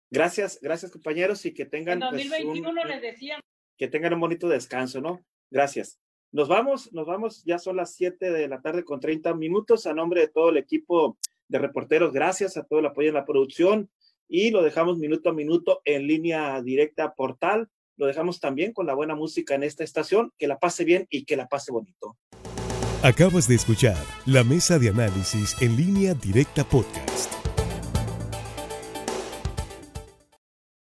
Gracias, 0.10 0.60
gracias 0.62 0.92
compañeros 0.92 1.46
y 1.46 1.54
que 1.54 1.64
tengan. 1.66 2.04
En 2.04 2.10
2021 2.10 2.82
pues, 2.82 2.86
les 2.86 3.02
decían. 3.02 3.40
Que 3.78 3.88
tengan 3.88 4.14
un 4.14 4.20
bonito 4.20 4.50
descanso, 4.50 5.00
¿no? 5.00 5.26
Gracias. 5.50 5.98
Nos 6.34 6.50
vamos, 6.50 6.92
nos 6.92 7.08
vamos, 7.08 7.46
ya 7.46 7.60
son 7.60 7.78
las 7.78 7.96
7 7.96 8.30
de 8.30 8.50
la 8.50 8.62
tarde 8.62 8.84
con 8.84 9.00
30 9.00 9.34
minutos. 9.36 9.88
A 9.88 9.94
nombre 9.94 10.20
de 10.20 10.28
todo 10.28 10.50
el 10.50 10.58
equipo 10.58 11.18
de 11.48 11.60
reporteros. 11.60 12.12
Gracias 12.12 12.58
a 12.58 12.64
todo 12.64 12.80
el 12.80 12.88
apoyo 12.88 13.08
en 13.08 13.16
la 13.16 13.26
producción 13.26 13.90
y 14.28 14.52
lo 14.52 14.62
dejamos 14.62 14.98
minuto 14.98 15.30
a 15.30 15.34
minuto 15.34 15.82
en 15.86 16.08
línea 16.08 16.62
directa 16.62 17.14
portal. 17.14 17.70
Lo 18.02 18.08
dejamos 18.08 18.40
también 18.40 18.74
con 18.74 18.88
la 18.88 18.96
buena 18.96 19.14
música 19.14 19.54
en 19.54 19.62
esta 19.62 19.84
estación. 19.84 20.34
Que 20.40 20.48
la 20.48 20.58
pase 20.58 20.84
bien 20.84 21.06
y 21.12 21.24
que 21.24 21.36
la 21.38 21.48
pase 21.48 21.72
bonito. 21.72 22.18
Acabas 23.04 23.48
de 23.48 23.54
escuchar 23.54 24.04
la 24.26 24.44
mesa 24.44 24.80
de 24.80 24.90
análisis 24.90 25.56
en 25.62 25.78
línea 25.78 26.16
directa 26.16 26.64
podcast. 26.64 27.41